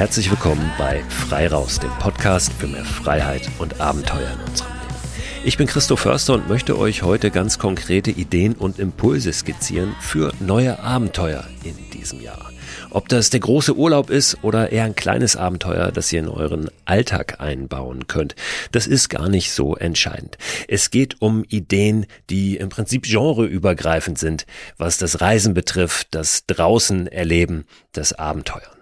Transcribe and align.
Herzlich 0.00 0.30
willkommen 0.30 0.72
bei 0.78 1.04
Frei 1.10 1.46
Raus, 1.46 1.78
dem 1.78 1.90
Podcast 1.98 2.54
für 2.54 2.66
mehr 2.66 2.86
Freiheit 2.86 3.50
und 3.58 3.82
Abenteuer 3.82 4.30
in 4.30 4.48
unserem 4.48 4.72
Leben. 4.72 4.94
Ich 5.44 5.58
bin 5.58 5.66
Christoph 5.66 6.00
Förster 6.00 6.32
und 6.32 6.48
möchte 6.48 6.78
euch 6.78 7.02
heute 7.02 7.30
ganz 7.30 7.58
konkrete 7.58 8.10
Ideen 8.10 8.54
und 8.54 8.78
Impulse 8.78 9.30
skizzieren 9.30 9.94
für 10.00 10.32
neue 10.40 10.78
Abenteuer 10.82 11.44
in 11.64 11.76
diesem 11.90 12.22
Jahr. 12.22 12.50
Ob 12.88 13.10
das 13.10 13.28
der 13.28 13.40
große 13.40 13.76
Urlaub 13.76 14.08
ist 14.08 14.38
oder 14.40 14.72
eher 14.72 14.84
ein 14.84 14.94
kleines 14.94 15.36
Abenteuer, 15.36 15.92
das 15.92 16.10
ihr 16.14 16.20
in 16.20 16.28
euren 16.28 16.70
Alltag 16.86 17.38
einbauen 17.42 18.06
könnt, 18.06 18.34
das 18.72 18.86
ist 18.86 19.10
gar 19.10 19.28
nicht 19.28 19.52
so 19.52 19.76
entscheidend. 19.76 20.38
Es 20.66 20.90
geht 20.90 21.20
um 21.20 21.44
Ideen, 21.44 22.06
die 22.30 22.56
im 22.56 22.70
Prinzip 22.70 23.02
genreübergreifend 23.02 24.18
sind, 24.18 24.46
was 24.78 24.96
das 24.96 25.20
Reisen 25.20 25.52
betrifft, 25.52 26.08
das 26.12 26.46
Draußen 26.46 27.06
erleben, 27.06 27.66
das 27.92 28.14
Abenteuern. 28.14 28.79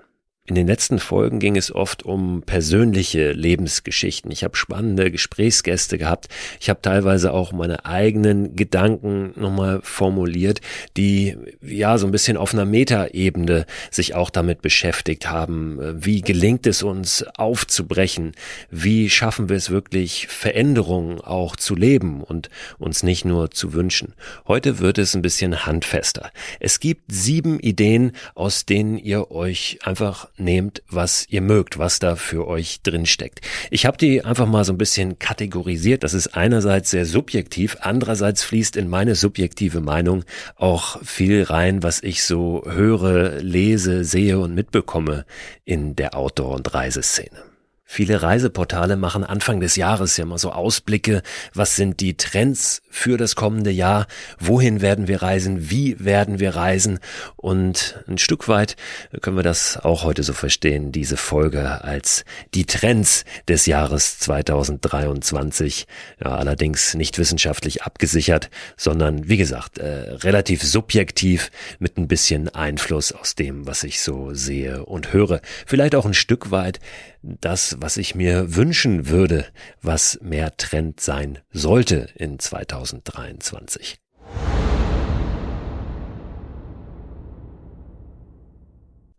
In 0.48 0.54
den 0.54 0.66
letzten 0.66 0.98
Folgen 0.98 1.40
ging 1.40 1.56
es 1.56 1.70
oft 1.74 2.04
um 2.04 2.40
persönliche 2.40 3.32
Lebensgeschichten. 3.32 4.30
Ich 4.30 4.44
habe 4.44 4.56
spannende 4.56 5.10
Gesprächsgäste 5.10 5.98
gehabt. 5.98 6.28
Ich 6.58 6.70
habe 6.70 6.80
teilweise 6.80 7.34
auch 7.34 7.52
meine 7.52 7.84
eigenen 7.84 8.56
Gedanken 8.56 9.34
nochmal 9.36 9.80
formuliert, 9.82 10.62
die 10.96 11.36
ja 11.60 11.98
so 11.98 12.06
ein 12.06 12.12
bisschen 12.12 12.38
auf 12.38 12.54
einer 12.54 12.64
Metaebene 12.64 13.66
sich 13.90 14.14
auch 14.14 14.30
damit 14.30 14.62
beschäftigt 14.62 15.28
haben. 15.28 15.78
Wie 16.02 16.22
gelingt 16.22 16.66
es 16.66 16.82
uns 16.82 17.26
aufzubrechen? 17.36 18.32
Wie 18.70 19.10
schaffen 19.10 19.50
wir 19.50 19.56
es 19.56 19.68
wirklich, 19.68 20.28
Veränderungen 20.28 21.20
auch 21.20 21.56
zu 21.56 21.74
leben 21.74 22.22
und 22.22 22.48
uns 22.78 23.02
nicht 23.02 23.26
nur 23.26 23.50
zu 23.50 23.74
wünschen? 23.74 24.14
Heute 24.46 24.78
wird 24.78 24.96
es 24.96 25.14
ein 25.14 25.20
bisschen 25.20 25.66
handfester. 25.66 26.30
Es 26.58 26.80
gibt 26.80 27.12
sieben 27.12 27.60
Ideen, 27.60 28.12
aus 28.34 28.64
denen 28.64 28.96
ihr 28.96 29.30
euch 29.30 29.80
einfach 29.84 30.30
nehmt, 30.40 30.82
was 30.88 31.26
ihr 31.28 31.40
mögt, 31.40 31.78
was 31.78 31.98
da 31.98 32.16
für 32.16 32.46
euch 32.46 32.82
drin 32.82 33.06
steckt. 33.06 33.40
Ich 33.70 33.86
habe 33.86 33.96
die 33.96 34.24
einfach 34.24 34.46
mal 34.46 34.64
so 34.64 34.72
ein 34.72 34.78
bisschen 34.78 35.18
kategorisiert. 35.18 36.04
Das 36.04 36.14
ist 36.14 36.28
einerseits 36.28 36.90
sehr 36.90 37.06
subjektiv, 37.06 37.76
andererseits 37.80 38.42
fließt 38.42 38.76
in 38.76 38.88
meine 38.88 39.14
subjektive 39.14 39.80
Meinung 39.80 40.24
auch 40.56 41.02
viel 41.04 41.42
rein, 41.42 41.82
was 41.82 42.02
ich 42.02 42.22
so 42.24 42.62
höre, 42.66 43.40
lese, 43.40 44.04
sehe 44.04 44.38
und 44.38 44.54
mitbekomme 44.54 45.24
in 45.64 45.96
der 45.96 46.16
Outdoor- 46.16 46.56
und 46.56 46.74
Reiseszene. 46.74 47.47
Viele 47.90 48.20
Reiseportale 48.20 48.96
machen 48.96 49.24
Anfang 49.24 49.60
des 49.60 49.74
Jahres 49.74 50.18
ja 50.18 50.26
mal 50.26 50.36
so 50.36 50.52
Ausblicke. 50.52 51.22
Was 51.54 51.74
sind 51.74 52.00
die 52.00 52.18
Trends 52.18 52.82
für 52.90 53.16
das 53.16 53.34
kommende 53.34 53.70
Jahr? 53.70 54.06
Wohin 54.38 54.82
werden 54.82 55.08
wir 55.08 55.22
reisen? 55.22 55.70
Wie 55.70 55.98
werden 55.98 56.38
wir 56.38 56.54
reisen? 56.54 56.98
Und 57.36 58.04
ein 58.06 58.18
Stück 58.18 58.46
weit 58.46 58.76
können 59.22 59.36
wir 59.36 59.42
das 59.42 59.78
auch 59.78 60.04
heute 60.04 60.22
so 60.22 60.34
verstehen, 60.34 60.92
diese 60.92 61.16
Folge 61.16 61.82
als 61.82 62.26
die 62.52 62.66
Trends 62.66 63.24
des 63.48 63.64
Jahres 63.64 64.18
2023. 64.18 65.86
Ja, 66.22 66.36
allerdings 66.36 66.92
nicht 66.92 67.18
wissenschaftlich 67.18 67.84
abgesichert, 67.84 68.50
sondern 68.76 69.30
wie 69.30 69.38
gesagt, 69.38 69.78
äh, 69.78 69.86
relativ 69.86 70.62
subjektiv 70.62 71.50
mit 71.78 71.96
ein 71.96 72.06
bisschen 72.06 72.50
Einfluss 72.50 73.12
aus 73.12 73.34
dem, 73.34 73.66
was 73.66 73.82
ich 73.82 74.02
so 74.02 74.34
sehe 74.34 74.84
und 74.84 75.14
höre. 75.14 75.40
Vielleicht 75.66 75.94
auch 75.94 76.04
ein 76.04 76.12
Stück 76.12 76.50
weit 76.50 76.80
das, 77.22 77.77
was 77.80 77.96
ich 77.96 78.14
mir 78.14 78.56
wünschen 78.56 79.08
würde, 79.08 79.46
was 79.80 80.18
mehr 80.22 80.56
Trend 80.56 81.00
sein 81.00 81.38
sollte 81.50 82.08
in 82.16 82.38
2023. 82.38 83.98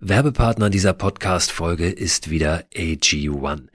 Werbepartner 0.01 0.69
dieser 0.69 0.93
Podcast-Folge 0.93 1.89
ist 1.89 2.29
wieder 2.29 2.63
AG1. 2.73 3.67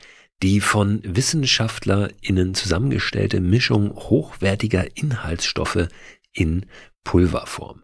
Die 0.42 0.60
von 0.60 1.00
WissenschaftlerInnen 1.04 2.54
zusammengestellte 2.54 3.41
Mischung 3.41 3.94
hochwertiger 3.94 4.97
Inhaltsstoffe 4.97 5.88
in 6.32 6.66
Pulverform. 7.04 7.84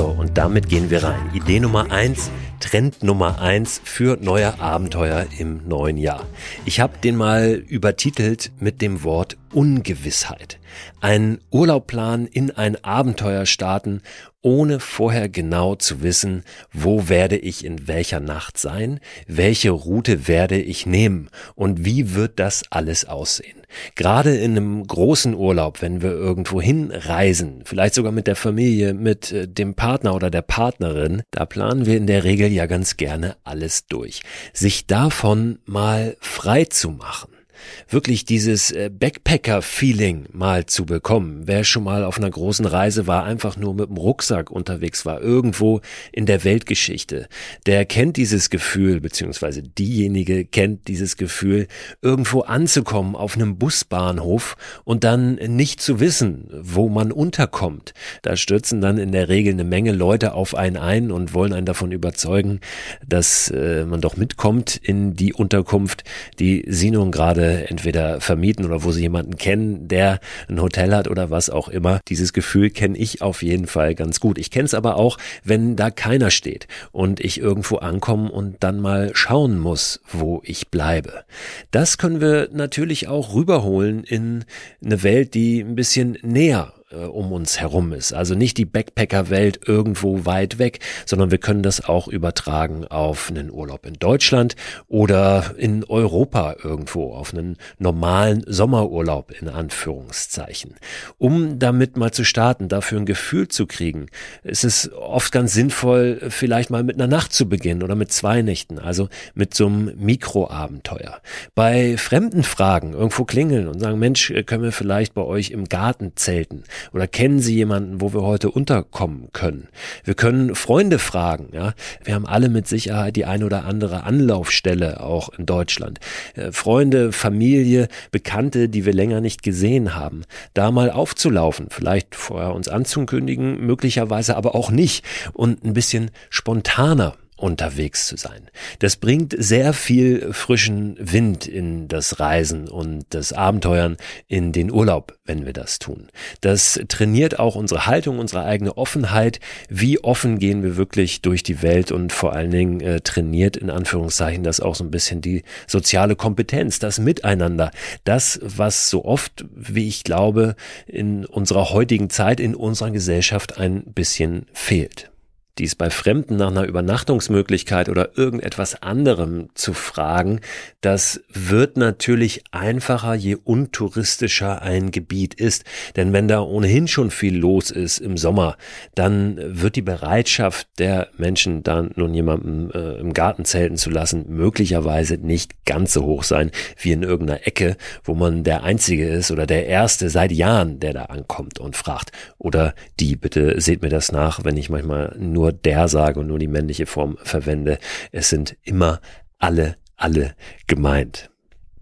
So, 0.00 0.06
und 0.06 0.38
damit 0.38 0.70
gehen 0.70 0.88
wir 0.88 1.04
rein. 1.04 1.28
Idee 1.34 1.60
Nummer 1.60 1.92
eins, 1.92 2.30
Trend 2.58 3.02
Nummer 3.02 3.38
eins 3.42 3.82
für 3.84 4.16
neue 4.18 4.58
Abenteuer 4.58 5.26
im 5.38 5.68
neuen 5.68 5.98
Jahr. 5.98 6.26
Ich 6.64 6.80
habe 6.80 6.96
den 7.04 7.16
mal 7.16 7.62
übertitelt 7.68 8.50
mit 8.60 8.80
dem 8.80 9.04
Wort 9.04 9.36
Ungewissheit. 9.52 10.58
Ein 11.00 11.38
Urlaubplan 11.50 12.26
in 12.26 12.50
ein 12.50 12.82
Abenteuer 12.84 13.46
starten, 13.46 14.02
ohne 14.42 14.80
vorher 14.80 15.28
genau 15.28 15.74
zu 15.74 16.02
wissen, 16.02 16.44
wo 16.72 17.08
werde 17.08 17.36
ich 17.36 17.64
in 17.64 17.88
welcher 17.88 18.20
Nacht 18.20 18.58
sein, 18.58 19.00
welche 19.26 19.70
Route 19.70 20.28
werde 20.28 20.60
ich 20.60 20.86
nehmen 20.86 21.28
und 21.54 21.84
wie 21.84 22.14
wird 22.14 22.38
das 22.38 22.62
alles 22.70 23.04
aussehen. 23.04 23.60
Gerade 23.94 24.36
in 24.36 24.52
einem 24.52 24.86
großen 24.86 25.34
Urlaub, 25.34 25.82
wenn 25.82 26.02
wir 26.02 26.10
irgendwo 26.10 26.60
hinreisen, 26.60 27.62
vielleicht 27.64 27.94
sogar 27.94 28.12
mit 28.12 28.26
der 28.26 28.36
Familie, 28.36 28.94
mit 28.94 29.30
äh, 29.30 29.46
dem 29.46 29.74
Partner 29.74 30.14
oder 30.14 30.30
der 30.30 30.42
Partnerin, 30.42 31.22
da 31.30 31.46
planen 31.46 31.86
wir 31.86 31.96
in 31.96 32.06
der 32.06 32.24
Regel 32.24 32.50
ja 32.50 32.66
ganz 32.66 32.96
gerne 32.96 33.36
alles 33.44 33.86
durch. 33.86 34.22
Sich 34.52 34.86
davon 34.86 35.60
mal 35.66 36.16
frei 36.20 36.64
zu 36.64 36.90
machen 36.90 37.39
wirklich 37.88 38.24
dieses 38.24 38.70
äh, 38.70 38.90
Backpacker-Feeling 38.90 40.26
mal 40.32 40.66
zu 40.66 40.86
bekommen. 40.86 41.42
Wer 41.46 41.64
schon 41.64 41.84
mal 41.84 42.04
auf 42.04 42.18
einer 42.18 42.30
großen 42.30 42.66
Reise 42.66 43.06
war, 43.06 43.24
einfach 43.24 43.56
nur 43.56 43.74
mit 43.74 43.88
dem 43.88 43.96
Rucksack 43.96 44.50
unterwegs 44.50 45.06
war, 45.06 45.20
irgendwo 45.20 45.80
in 46.12 46.26
der 46.26 46.44
Weltgeschichte, 46.44 47.28
der 47.66 47.84
kennt 47.84 48.16
dieses 48.16 48.50
Gefühl, 48.50 49.00
beziehungsweise 49.00 49.62
diejenige 49.62 50.44
kennt 50.44 50.88
dieses 50.88 51.16
Gefühl, 51.16 51.66
irgendwo 52.02 52.40
anzukommen 52.42 53.16
auf 53.16 53.36
einem 53.36 53.58
Busbahnhof 53.58 54.56
und 54.84 55.04
dann 55.04 55.34
nicht 55.34 55.80
zu 55.80 56.00
wissen, 56.00 56.48
wo 56.52 56.88
man 56.88 57.12
unterkommt. 57.12 57.94
Da 58.22 58.36
stürzen 58.36 58.80
dann 58.80 58.98
in 58.98 59.12
der 59.12 59.28
Regel 59.28 59.52
eine 59.52 59.64
Menge 59.64 59.92
Leute 59.92 60.34
auf 60.34 60.54
einen 60.54 60.76
ein 60.76 61.10
und 61.10 61.34
wollen 61.34 61.52
einen 61.52 61.66
davon 61.66 61.92
überzeugen, 61.92 62.60
dass 63.06 63.50
äh, 63.50 63.84
man 63.84 64.00
doch 64.00 64.16
mitkommt 64.16 64.76
in 64.76 65.14
die 65.14 65.32
Unterkunft, 65.32 66.04
die 66.38 66.64
sie 66.68 66.90
nun 66.90 67.10
gerade 67.50 67.68
entweder 67.68 68.20
vermieten 68.20 68.64
oder 68.64 68.84
wo 68.84 68.92
sie 68.92 69.02
jemanden 69.02 69.36
kennen, 69.36 69.88
der 69.88 70.20
ein 70.48 70.60
Hotel 70.60 70.94
hat 70.94 71.08
oder 71.08 71.30
was 71.30 71.50
auch 71.50 71.68
immer. 71.68 72.00
Dieses 72.08 72.32
Gefühl 72.32 72.70
kenne 72.70 72.96
ich 72.96 73.22
auf 73.22 73.42
jeden 73.42 73.66
Fall 73.66 73.94
ganz 73.94 74.20
gut. 74.20 74.38
Ich 74.38 74.50
kenne 74.50 74.64
es 74.64 74.74
aber 74.74 74.96
auch, 74.96 75.18
wenn 75.44 75.76
da 75.76 75.90
keiner 75.90 76.30
steht 76.30 76.66
und 76.92 77.20
ich 77.20 77.40
irgendwo 77.40 77.76
ankomme 77.76 78.30
und 78.30 78.56
dann 78.60 78.80
mal 78.80 79.10
schauen 79.14 79.58
muss, 79.58 80.00
wo 80.10 80.42
ich 80.44 80.68
bleibe. 80.68 81.24
Das 81.70 81.98
können 81.98 82.20
wir 82.20 82.48
natürlich 82.52 83.08
auch 83.08 83.34
rüberholen 83.34 84.04
in 84.04 84.44
eine 84.84 85.02
Welt, 85.02 85.34
die 85.34 85.60
ein 85.60 85.74
bisschen 85.74 86.18
näher 86.22 86.72
äh, 86.92 86.96
um 86.96 87.32
uns 87.32 87.60
herum 87.60 87.92
ist. 87.92 88.12
Also 88.12 88.34
nicht 88.34 88.56
die 88.56 88.64
Backpacker-Welt 88.64 89.60
irgendwo 89.66 90.26
weit 90.26 90.58
weg, 90.58 90.80
sondern 91.06 91.30
wir 91.30 91.38
können 91.38 91.62
das 91.62 91.84
auch 91.84 92.08
übertragen 92.08 92.84
auf 92.86 93.30
einen 93.30 93.50
Urlaub 93.50 93.86
in 93.86 93.94
Deutschland 93.94 94.56
oder 94.88 95.54
in 95.56 95.84
Europa 95.84 96.56
irgendwo, 96.62 97.14
auf 97.14 97.32
einen 97.32 97.56
normalen 97.78 98.42
Sommerurlaub 98.46 99.30
in 99.40 99.48
Anführungszeichen. 99.48 100.74
Um 101.18 101.58
damit 101.58 101.96
mal 101.96 102.12
zu 102.12 102.24
starten, 102.24 102.68
dafür 102.68 102.98
ein 102.98 103.06
Gefühl 103.06 103.48
zu 103.48 103.66
kriegen, 103.66 104.06
ist 104.42 104.64
es 104.64 104.92
oft 104.92 105.32
ganz 105.32 105.52
sinnvoll, 105.52 106.20
vielleicht 106.28 106.70
mal 106.70 106.82
mit 106.82 106.96
einer 106.96 107.06
Nacht 107.06 107.32
zu 107.32 107.48
beginnen 107.48 107.82
oder 107.82 107.94
mit 107.94 108.12
zwei 108.12 108.42
Nächten, 108.42 108.78
also 108.78 109.08
mit 109.34 109.54
so 109.54 109.66
einem 109.66 109.92
Mikroabenteuer. 109.96 111.20
Bei 111.54 111.96
fremden 111.96 112.42
Fragen 112.42 112.94
irgendwo 112.94 113.24
klingeln 113.24 113.68
und 113.68 113.80
sagen, 113.80 113.98
Mensch, 113.98 114.32
können 114.46 114.64
wir 114.64 114.72
vielleicht 114.72 115.14
bei 115.14 115.22
euch 115.22 115.50
im 115.50 115.68
Garten 115.68 116.12
zelten? 116.16 116.64
Oder 116.92 117.06
kennen 117.06 117.40
Sie 117.40 117.54
jemanden, 117.54 118.00
wo 118.00 118.12
wir 118.12 118.22
heute 118.22 118.50
unterkommen 118.50 119.28
können? 119.32 119.68
Wir 120.04 120.14
können 120.14 120.54
Freunde 120.54 120.98
fragen, 120.98 121.48
ja. 121.52 121.74
Wir 122.04 122.14
haben 122.14 122.26
alle 122.26 122.48
mit 122.48 122.68
Sicherheit 122.68 123.16
die 123.16 123.24
eine 123.24 123.46
oder 123.46 123.64
andere 123.64 124.04
Anlaufstelle 124.04 125.00
auch 125.00 125.30
in 125.30 125.46
Deutschland. 125.46 126.00
Äh, 126.34 126.52
Freunde, 126.52 127.12
Familie, 127.12 127.88
Bekannte, 128.10 128.68
die 128.68 128.84
wir 128.84 128.92
länger 128.92 129.20
nicht 129.20 129.42
gesehen 129.42 129.94
haben. 129.94 130.22
Da 130.54 130.70
mal 130.70 130.90
aufzulaufen, 130.90 131.66
vielleicht 131.70 132.14
vorher 132.14 132.54
uns 132.54 132.68
anzukündigen, 132.68 133.64
möglicherweise 133.64 134.36
aber 134.36 134.54
auch 134.54 134.70
nicht 134.70 135.04
und 135.32 135.64
ein 135.64 135.74
bisschen 135.74 136.10
spontaner 136.28 137.14
unterwegs 137.40 138.06
zu 138.06 138.16
sein. 138.16 138.50
Das 138.78 138.96
bringt 138.96 139.34
sehr 139.36 139.72
viel 139.72 140.32
frischen 140.32 140.96
Wind 141.00 141.46
in 141.46 141.88
das 141.88 142.20
Reisen 142.20 142.68
und 142.68 143.06
das 143.10 143.32
Abenteuern 143.32 143.96
in 144.28 144.52
den 144.52 144.70
Urlaub, 144.70 145.18
wenn 145.24 145.46
wir 145.46 145.52
das 145.52 145.78
tun. 145.78 146.08
Das 146.42 146.80
trainiert 146.88 147.38
auch 147.38 147.56
unsere 147.56 147.86
Haltung, 147.86 148.18
unsere 148.18 148.44
eigene 148.44 148.76
Offenheit. 148.76 149.40
Wie 149.68 150.02
offen 150.04 150.38
gehen 150.38 150.62
wir 150.62 150.76
wirklich 150.76 151.22
durch 151.22 151.42
die 151.42 151.62
Welt 151.62 151.92
und 151.92 152.12
vor 152.12 152.34
allen 152.34 152.50
Dingen 152.50 152.80
äh, 152.80 153.00
trainiert 153.00 153.56
in 153.56 153.70
Anführungszeichen 153.70 154.44
das 154.44 154.60
auch 154.60 154.74
so 154.74 154.84
ein 154.84 154.90
bisschen 154.90 155.22
die 155.22 155.42
soziale 155.66 156.16
Kompetenz, 156.16 156.78
das 156.78 156.98
Miteinander, 156.98 157.70
das, 158.04 158.38
was 158.42 158.90
so 158.90 159.04
oft, 159.04 159.44
wie 159.54 159.88
ich 159.88 160.04
glaube, 160.04 160.56
in 160.86 161.24
unserer 161.24 161.70
heutigen 161.70 162.10
Zeit, 162.10 162.38
in 162.38 162.54
unserer 162.54 162.90
Gesellschaft 162.90 163.56
ein 163.58 163.82
bisschen 163.84 164.46
fehlt 164.52 165.09
dies 165.58 165.74
bei 165.74 165.90
Fremden 165.90 166.36
nach 166.36 166.48
einer 166.48 166.64
Übernachtungsmöglichkeit 166.64 167.88
oder 167.88 168.16
irgendetwas 168.16 168.82
anderem 168.82 169.48
zu 169.54 169.74
fragen, 169.74 170.40
das 170.80 171.20
wird 171.28 171.76
natürlich 171.76 172.44
einfacher, 172.50 173.14
je 173.14 173.36
untouristischer 173.42 174.62
ein 174.62 174.90
Gebiet 174.90 175.34
ist. 175.34 175.64
Denn 175.96 176.12
wenn 176.12 176.28
da 176.28 176.40
ohnehin 176.40 176.88
schon 176.88 177.10
viel 177.10 177.36
los 177.36 177.70
ist 177.70 177.98
im 177.98 178.16
Sommer, 178.16 178.56
dann 178.94 179.38
wird 179.42 179.76
die 179.76 179.82
Bereitschaft 179.82 180.68
der 180.78 181.08
Menschen, 181.16 181.62
dann 181.62 181.90
nun 181.96 182.14
jemanden 182.14 182.70
äh, 182.70 182.94
im 182.94 183.12
Garten 183.12 183.44
zelten 183.44 183.76
zu 183.76 183.90
lassen, 183.90 184.24
möglicherweise 184.28 185.18
nicht 185.18 185.66
ganz 185.66 185.92
so 185.92 186.04
hoch 186.04 186.22
sein 186.22 186.50
wie 186.78 186.92
in 186.92 187.02
irgendeiner 187.02 187.46
Ecke, 187.46 187.76
wo 188.04 188.14
man 188.14 188.44
der 188.44 188.62
Einzige 188.62 189.08
ist 189.08 189.30
oder 189.30 189.46
der 189.46 189.66
Erste 189.66 190.10
seit 190.10 190.32
Jahren, 190.32 190.80
der 190.80 190.92
da 190.94 191.04
ankommt 191.06 191.58
und 191.58 191.76
fragt. 191.76 192.12
Oder 192.38 192.74
die, 192.98 193.16
bitte 193.16 193.60
seht 193.60 193.82
mir 193.82 193.88
das 193.88 194.12
nach, 194.12 194.44
wenn 194.44 194.56
ich 194.56 194.70
manchmal 194.70 195.16
nur 195.18 195.39
nur 195.40 195.52
der 195.52 195.88
sage 195.88 196.20
und 196.20 196.26
nur 196.26 196.38
die 196.38 196.48
männliche 196.48 196.84
Form 196.84 197.16
verwende. 197.22 197.78
Es 198.12 198.28
sind 198.28 198.58
immer 198.62 199.00
alle, 199.38 199.76
alle 199.96 200.34
gemeint. 200.66 201.30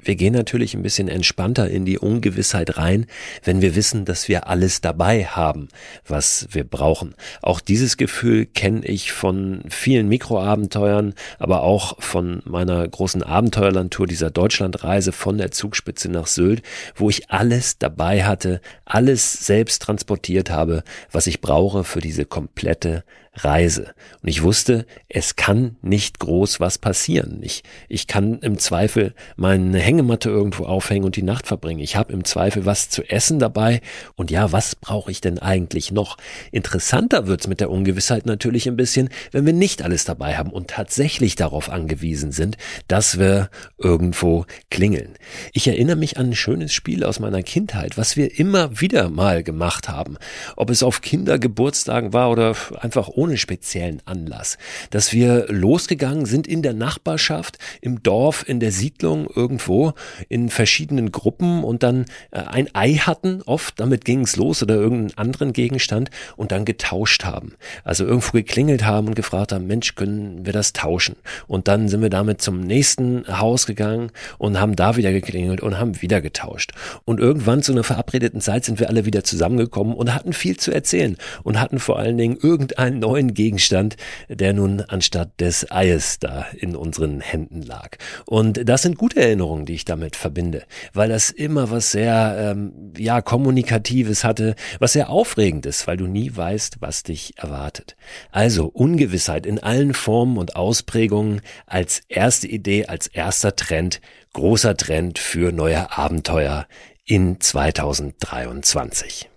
Wir 0.00 0.14
gehen 0.14 0.32
natürlich 0.32 0.74
ein 0.74 0.82
bisschen 0.82 1.08
entspannter 1.08 1.68
in 1.68 1.84
die 1.84 1.98
Ungewissheit 1.98 2.78
rein, 2.78 3.06
wenn 3.42 3.60
wir 3.60 3.74
wissen, 3.74 4.04
dass 4.04 4.28
wir 4.28 4.46
alles 4.46 4.80
dabei 4.80 5.24
haben, 5.24 5.68
was 6.06 6.46
wir 6.52 6.62
brauchen. 6.62 7.16
Auch 7.42 7.58
dieses 7.60 7.96
Gefühl 7.96 8.46
kenne 8.46 8.86
ich 8.86 9.10
von 9.10 9.62
vielen 9.68 10.08
Mikroabenteuern, 10.08 11.14
aber 11.40 11.62
auch 11.62 12.00
von 12.00 12.42
meiner 12.44 12.86
großen 12.86 13.24
Abenteuerlandtour 13.24 14.06
dieser 14.06 14.30
Deutschlandreise 14.30 15.10
von 15.10 15.36
der 15.36 15.50
Zugspitze 15.50 16.08
nach 16.08 16.28
Sylt, 16.28 16.62
wo 16.94 17.10
ich 17.10 17.28
alles 17.30 17.78
dabei 17.78 18.24
hatte, 18.24 18.60
alles 18.84 19.32
selbst 19.32 19.82
transportiert 19.82 20.48
habe, 20.48 20.84
was 21.10 21.26
ich 21.26 21.40
brauche 21.40 21.82
für 21.82 22.00
diese 22.00 22.24
komplette 22.24 23.02
Reise. 23.44 23.94
Und 24.22 24.28
ich 24.28 24.42
wusste, 24.42 24.86
es 25.08 25.36
kann 25.36 25.76
nicht 25.82 26.18
groß 26.18 26.60
was 26.60 26.78
passieren. 26.78 27.40
Ich, 27.42 27.62
ich 27.88 28.06
kann 28.06 28.40
im 28.40 28.58
Zweifel 28.58 29.14
meine 29.36 29.78
Hängematte 29.78 30.28
irgendwo 30.28 30.64
aufhängen 30.64 31.04
und 31.04 31.16
die 31.16 31.22
Nacht 31.22 31.46
verbringen. 31.46 31.80
Ich 31.80 31.96
habe 31.96 32.12
im 32.12 32.24
Zweifel 32.24 32.66
was 32.66 32.90
zu 32.90 33.02
essen 33.08 33.38
dabei. 33.38 33.80
Und 34.16 34.30
ja, 34.30 34.52
was 34.52 34.76
brauche 34.76 35.10
ich 35.10 35.20
denn 35.20 35.38
eigentlich 35.38 35.92
noch? 35.92 36.16
Interessanter 36.52 37.26
wird's 37.26 37.46
mit 37.46 37.60
der 37.60 37.70
Ungewissheit 37.70 38.26
natürlich 38.26 38.68
ein 38.68 38.76
bisschen, 38.76 39.08
wenn 39.30 39.46
wir 39.46 39.52
nicht 39.52 39.82
alles 39.82 40.04
dabei 40.04 40.36
haben 40.36 40.50
und 40.50 40.68
tatsächlich 40.68 41.36
darauf 41.36 41.70
angewiesen 41.70 42.32
sind, 42.32 42.56
dass 42.88 43.18
wir 43.18 43.50
irgendwo 43.78 44.46
klingeln. 44.70 45.14
Ich 45.52 45.68
erinnere 45.68 45.96
mich 45.96 46.16
an 46.18 46.30
ein 46.30 46.34
schönes 46.34 46.72
Spiel 46.72 47.04
aus 47.04 47.20
meiner 47.20 47.42
Kindheit, 47.42 47.96
was 47.96 48.16
wir 48.16 48.38
immer 48.38 48.80
wieder 48.80 49.10
mal 49.10 49.42
gemacht 49.42 49.88
haben. 49.88 50.16
Ob 50.56 50.70
es 50.70 50.82
auf 50.82 51.00
Kindergeburtstagen 51.00 52.12
war 52.12 52.30
oder 52.30 52.54
einfach 52.80 53.08
ohne 53.08 53.27
ohne 53.28 53.36
speziellen 53.36 54.00
Anlass, 54.06 54.56
dass 54.88 55.12
wir 55.12 55.44
losgegangen 55.48 56.24
sind 56.24 56.46
in 56.46 56.62
der 56.62 56.72
Nachbarschaft, 56.72 57.58
im 57.82 58.02
Dorf, 58.02 58.42
in 58.48 58.58
der 58.58 58.72
Siedlung 58.72 59.28
irgendwo, 59.34 59.92
in 60.30 60.48
verschiedenen 60.48 61.12
Gruppen 61.12 61.62
und 61.62 61.82
dann 61.82 62.06
äh, 62.30 62.40
ein 62.40 62.74
Ei 62.74 62.94
hatten, 62.94 63.42
oft, 63.42 63.78
damit 63.80 64.06
ging 64.06 64.22
es 64.22 64.36
los 64.36 64.62
oder 64.62 64.76
irgendeinen 64.76 65.18
anderen 65.18 65.52
Gegenstand 65.52 66.10
und 66.36 66.52
dann 66.52 66.64
getauscht 66.64 67.24
haben. 67.24 67.52
Also 67.84 68.06
irgendwo 68.06 68.32
geklingelt 68.32 68.86
haben 68.86 69.08
und 69.08 69.14
gefragt 69.14 69.52
haben, 69.52 69.66
Mensch, 69.66 69.94
können 69.94 70.46
wir 70.46 70.54
das 70.54 70.72
tauschen? 70.72 71.16
Und 71.46 71.68
dann 71.68 71.88
sind 71.88 72.00
wir 72.00 72.08
damit 72.08 72.40
zum 72.40 72.60
nächsten 72.60 73.24
Haus 73.28 73.66
gegangen 73.66 74.10
und 74.38 74.58
haben 74.58 74.74
da 74.74 74.96
wieder 74.96 75.12
geklingelt 75.12 75.60
und 75.60 75.78
haben 75.78 76.00
wieder 76.00 76.22
getauscht. 76.22 76.72
Und 77.04 77.20
irgendwann 77.20 77.62
zu 77.62 77.72
einer 77.72 77.84
verabredeten 77.84 78.40
Zeit 78.40 78.64
sind 78.64 78.80
wir 78.80 78.88
alle 78.88 79.04
wieder 79.04 79.22
zusammengekommen 79.22 79.92
und 79.92 80.14
hatten 80.14 80.32
viel 80.32 80.56
zu 80.56 80.72
erzählen 80.72 81.18
und 81.42 81.60
hatten 81.60 81.78
vor 81.78 81.98
allen 81.98 82.16
Dingen 82.16 82.38
irgendeinen 82.40 83.00
neuen 83.08 83.32
Gegenstand, 83.32 83.96
der 84.28 84.52
nun 84.52 84.82
anstatt 84.82 85.40
des 85.40 85.70
Eies 85.70 86.18
da 86.18 86.44
in 86.52 86.76
unseren 86.76 87.20
Händen 87.20 87.62
lag. 87.62 87.96
Und 88.26 88.68
das 88.68 88.82
sind 88.82 88.98
gute 88.98 89.20
Erinnerungen, 89.20 89.64
die 89.64 89.72
ich 89.74 89.86
damit 89.86 90.14
verbinde, 90.14 90.64
weil 90.92 91.08
das 91.08 91.30
immer 91.30 91.70
was 91.70 91.90
sehr, 91.90 92.36
ähm, 92.38 92.92
ja, 92.98 93.22
kommunikatives 93.22 94.24
hatte, 94.24 94.56
was 94.78 94.92
sehr 94.92 95.08
aufregend 95.08 95.64
ist, 95.64 95.86
weil 95.86 95.96
du 95.96 96.06
nie 96.06 96.30
weißt, 96.34 96.76
was 96.80 97.02
dich 97.02 97.38
erwartet. 97.38 97.96
Also 98.30 98.66
Ungewissheit 98.66 99.46
in 99.46 99.58
allen 99.58 99.94
Formen 99.94 100.36
und 100.36 100.56
Ausprägungen 100.56 101.40
als 101.64 102.02
erste 102.08 102.46
Idee, 102.46 102.86
als 102.86 103.06
erster 103.06 103.56
Trend, 103.56 104.02
großer 104.34 104.76
Trend 104.76 105.18
für 105.18 105.50
neue 105.50 105.96
Abenteuer 105.96 106.66
in 107.06 107.40
2023. 107.40 109.30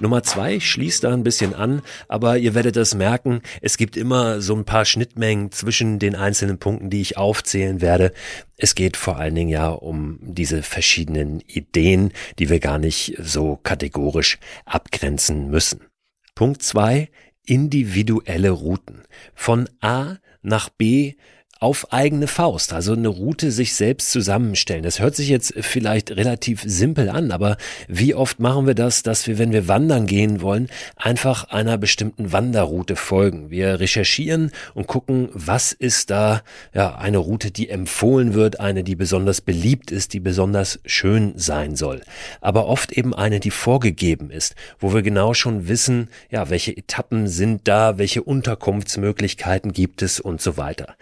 Nummer 0.00 0.22
zwei 0.22 0.60
schließt 0.60 1.04
da 1.04 1.12
ein 1.12 1.24
bisschen 1.24 1.54
an, 1.54 1.82
aber 2.06 2.38
ihr 2.38 2.54
werdet 2.54 2.76
das 2.76 2.94
merken, 2.94 3.42
es 3.60 3.76
gibt 3.76 3.96
immer 3.96 4.40
so 4.40 4.54
ein 4.54 4.64
paar 4.64 4.84
Schnittmengen 4.84 5.50
zwischen 5.50 5.98
den 5.98 6.14
einzelnen 6.14 6.58
Punkten, 6.58 6.90
die 6.90 7.00
ich 7.00 7.16
aufzählen 7.16 7.80
werde. 7.80 8.12
Es 8.56 8.74
geht 8.74 8.96
vor 8.96 9.16
allen 9.16 9.34
Dingen 9.34 9.48
ja 9.48 9.68
um 9.68 10.18
diese 10.22 10.62
verschiedenen 10.62 11.40
Ideen, 11.40 12.12
die 12.38 12.48
wir 12.48 12.60
gar 12.60 12.78
nicht 12.78 13.16
so 13.20 13.56
kategorisch 13.56 14.38
abgrenzen 14.64 15.50
müssen. 15.50 15.80
Punkt 16.34 16.62
zwei, 16.62 17.10
individuelle 17.44 18.50
Routen. 18.50 19.02
Von 19.34 19.68
A 19.80 20.16
nach 20.42 20.68
B 20.68 21.14
auf 21.60 21.92
eigene 21.92 22.28
Faust, 22.28 22.72
also 22.72 22.92
eine 22.92 23.08
Route 23.08 23.50
sich 23.50 23.74
selbst 23.74 24.12
zusammenstellen. 24.12 24.84
Das 24.84 25.00
hört 25.00 25.16
sich 25.16 25.28
jetzt 25.28 25.54
vielleicht 25.60 26.12
relativ 26.12 26.62
simpel 26.64 27.08
an, 27.08 27.32
aber 27.32 27.56
wie 27.88 28.14
oft 28.14 28.38
machen 28.38 28.66
wir 28.68 28.74
das, 28.74 29.02
dass 29.02 29.26
wir, 29.26 29.38
wenn 29.38 29.52
wir 29.52 29.66
wandern 29.66 30.06
gehen 30.06 30.40
wollen, 30.40 30.68
einfach 30.96 31.50
einer 31.50 31.76
bestimmten 31.76 32.32
Wanderroute 32.32 32.94
folgen. 32.94 33.50
Wir 33.50 33.80
recherchieren 33.80 34.52
und 34.74 34.86
gucken, 34.86 35.30
was 35.32 35.72
ist 35.72 36.10
da, 36.10 36.42
ja, 36.72 36.94
eine 36.94 37.18
Route, 37.18 37.50
die 37.50 37.68
empfohlen 37.68 38.34
wird, 38.34 38.60
eine, 38.60 38.84
die 38.84 38.94
besonders 38.94 39.40
beliebt 39.40 39.90
ist, 39.90 40.12
die 40.12 40.20
besonders 40.20 40.78
schön 40.84 41.32
sein 41.36 41.74
soll. 41.74 42.02
Aber 42.40 42.66
oft 42.66 42.92
eben 42.92 43.14
eine, 43.14 43.40
die 43.40 43.50
vorgegeben 43.50 44.30
ist, 44.30 44.54
wo 44.78 44.94
wir 44.94 45.02
genau 45.02 45.34
schon 45.34 45.66
wissen, 45.66 46.08
ja, 46.30 46.50
welche 46.50 46.76
Etappen 46.76 47.26
sind 47.26 47.66
da, 47.66 47.98
welche 47.98 48.22
Unterkunftsmöglichkeiten 48.22 49.72
gibt 49.72 50.02
es 50.02 50.20
und 50.20 50.40
so 50.40 50.56
weiter 50.56 50.94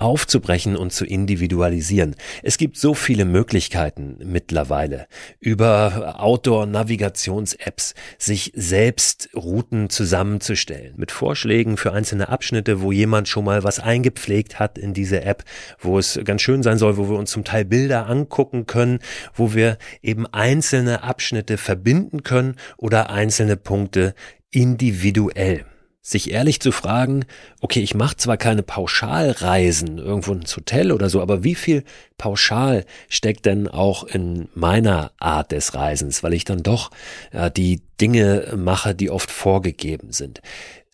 aufzubrechen 0.00 0.76
und 0.76 0.92
zu 0.92 1.04
individualisieren. 1.04 2.16
Es 2.42 2.58
gibt 2.58 2.76
so 2.76 2.94
viele 2.94 3.24
Möglichkeiten 3.24 4.18
mittlerweile 4.24 5.06
über 5.38 6.16
Outdoor-Navigations-Apps 6.18 7.94
sich 8.18 8.52
selbst 8.56 9.30
Routen 9.36 9.88
zusammenzustellen 9.88 10.94
mit 10.96 11.12
Vorschlägen 11.12 11.76
für 11.76 11.92
einzelne 11.92 12.28
Abschnitte, 12.28 12.82
wo 12.82 12.90
jemand 12.90 13.28
schon 13.28 13.44
mal 13.44 13.62
was 13.62 13.78
eingepflegt 13.78 14.58
hat 14.58 14.78
in 14.78 14.94
diese 14.94 15.22
App, 15.22 15.44
wo 15.78 15.98
es 15.98 16.18
ganz 16.24 16.42
schön 16.42 16.64
sein 16.64 16.78
soll, 16.78 16.96
wo 16.96 17.08
wir 17.08 17.16
uns 17.16 17.30
zum 17.30 17.44
Teil 17.44 17.64
Bilder 17.64 18.08
angucken 18.08 18.66
können, 18.66 18.98
wo 19.34 19.54
wir 19.54 19.78
eben 20.02 20.26
einzelne 20.26 21.04
Abschnitte 21.04 21.56
verbinden 21.56 22.24
können 22.24 22.56
oder 22.76 23.10
einzelne 23.10 23.56
Punkte 23.56 24.14
individuell 24.50 25.64
sich 26.00 26.30
ehrlich 26.30 26.60
zu 26.60 26.72
fragen, 26.72 27.24
okay, 27.60 27.80
ich 27.80 27.94
mache 27.94 28.16
zwar 28.16 28.36
keine 28.36 28.62
Pauschalreisen 28.62 29.98
irgendwo 29.98 30.32
ins 30.32 30.56
Hotel 30.56 30.92
oder 30.92 31.10
so, 31.10 31.20
aber 31.20 31.44
wie 31.44 31.54
viel 31.54 31.84
pauschal 32.16 32.84
steckt 33.08 33.46
denn 33.46 33.68
auch 33.68 34.04
in 34.04 34.48
meiner 34.54 35.12
Art 35.18 35.52
des 35.52 35.74
Reisens, 35.74 36.22
weil 36.22 36.32
ich 36.32 36.44
dann 36.44 36.62
doch 36.62 36.90
ja, 37.32 37.50
die 37.50 37.82
Dinge 38.00 38.54
mache, 38.56 38.94
die 38.94 39.10
oft 39.10 39.30
vorgegeben 39.30 40.12
sind. 40.12 40.40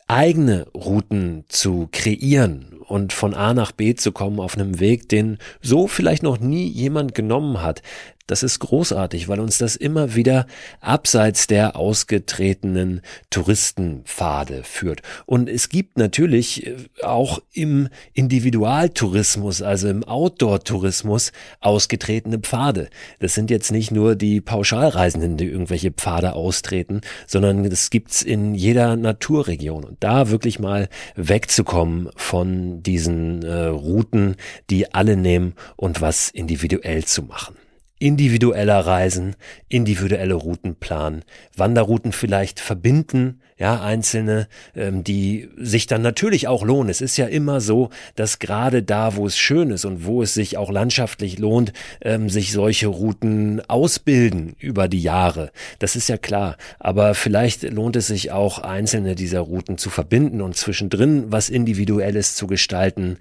Eigene 0.06 0.66
Routen 0.74 1.44
zu 1.48 1.88
kreieren 1.92 2.74
und 2.86 3.12
von 3.12 3.34
A 3.34 3.54
nach 3.54 3.72
B 3.72 3.94
zu 3.94 4.12
kommen 4.12 4.40
auf 4.40 4.56
einem 4.56 4.80
Weg, 4.80 5.08
den 5.08 5.38
so 5.62 5.86
vielleicht 5.86 6.22
noch 6.22 6.38
nie 6.38 6.66
jemand 6.66 7.14
genommen 7.14 7.62
hat, 7.62 7.82
das 8.26 8.42
ist 8.42 8.58
großartig, 8.60 9.28
weil 9.28 9.38
uns 9.38 9.58
das 9.58 9.76
immer 9.76 10.14
wieder 10.14 10.46
abseits 10.80 11.46
der 11.46 11.76
ausgetretenen 11.76 13.02
Touristenpfade 13.28 14.62
führt. 14.64 15.02
Und 15.26 15.50
es 15.50 15.68
gibt 15.68 15.98
natürlich 15.98 16.66
äh, 16.66 16.76
auch 17.02 17.40
im 17.52 17.88
Individualtourismus, 18.14 19.60
also 19.60 19.88
im 19.88 20.04
Outdoor-Tourismus, 20.04 21.32
ausgetretene 21.60 22.38
Pfade. 22.38 22.88
Das 23.18 23.34
sind 23.34 23.50
jetzt 23.50 23.72
nicht 23.72 23.90
nur 23.90 24.16
die 24.16 24.40
Pauschalreisenden, 24.40 25.36
die 25.36 25.46
irgendwelche 25.46 25.90
Pfade 25.90 26.32
austreten, 26.32 27.02
sondern 27.26 27.68
das 27.68 27.90
gibt's 27.90 28.22
in 28.22 28.54
jeder 28.54 28.96
Naturregion. 28.96 29.84
Und 29.84 29.98
da 30.00 30.30
wirklich 30.30 30.58
mal 30.58 30.88
wegzukommen 31.14 32.08
von 32.16 32.82
diesen 32.82 33.42
äh, 33.42 33.66
Routen, 33.66 34.36
die 34.70 34.94
alle 34.94 35.16
nehmen 35.16 35.54
und 35.76 36.00
was 36.00 36.30
individuell 36.30 37.04
zu 37.04 37.22
machen 37.22 37.56
individueller 37.98 38.80
Reisen, 38.80 39.36
individuelle 39.68 40.34
Routen 40.34 40.76
planen, 40.76 41.22
Wanderrouten 41.56 42.12
vielleicht 42.12 42.60
verbinden, 42.60 43.40
ja, 43.56 43.80
einzelne, 43.80 44.48
ähm, 44.74 45.04
die 45.04 45.48
sich 45.56 45.86
dann 45.86 46.02
natürlich 46.02 46.48
auch 46.48 46.64
lohnen. 46.64 46.90
Es 46.90 47.00
ist 47.00 47.16
ja 47.16 47.26
immer 47.26 47.60
so, 47.60 47.90
dass 48.16 48.40
gerade 48.40 48.82
da, 48.82 49.14
wo 49.14 49.26
es 49.26 49.38
schön 49.38 49.70
ist 49.70 49.84
und 49.84 50.04
wo 50.04 50.22
es 50.22 50.34
sich 50.34 50.56
auch 50.56 50.72
landschaftlich 50.72 51.38
lohnt, 51.38 51.72
ähm, 52.02 52.28
sich 52.28 52.50
solche 52.50 52.88
Routen 52.88 53.62
ausbilden 53.68 54.56
über 54.58 54.88
die 54.88 55.02
Jahre. 55.02 55.52
Das 55.78 55.94
ist 55.94 56.08
ja 56.08 56.16
klar. 56.16 56.56
Aber 56.80 57.14
vielleicht 57.14 57.62
lohnt 57.62 57.94
es 57.94 58.08
sich 58.08 58.32
auch, 58.32 58.58
einzelne 58.58 59.14
dieser 59.14 59.40
Routen 59.40 59.78
zu 59.78 59.88
verbinden 59.88 60.40
und 60.40 60.56
zwischendrin 60.56 61.26
was 61.28 61.48
Individuelles 61.48 62.34
zu 62.34 62.48
gestalten. 62.48 63.18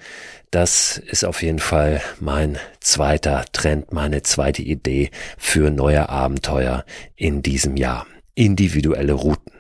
Das 0.50 0.98
ist 0.98 1.26
auf 1.26 1.44
jeden 1.44 1.60
Fall 1.60 2.02
mein 2.20 2.58
zweiter 2.80 3.46
Trend, 3.54 3.92
meine 3.92 4.24
zweite 4.24 4.63
Idee 4.64 5.12
für 5.38 5.70
neue 5.70 6.10
Abenteuer 6.10 6.86
in 7.16 7.42
diesem 7.42 7.78
Jahr. 7.78 8.08
Individuelle 8.36 9.14
Routen. 9.14 9.54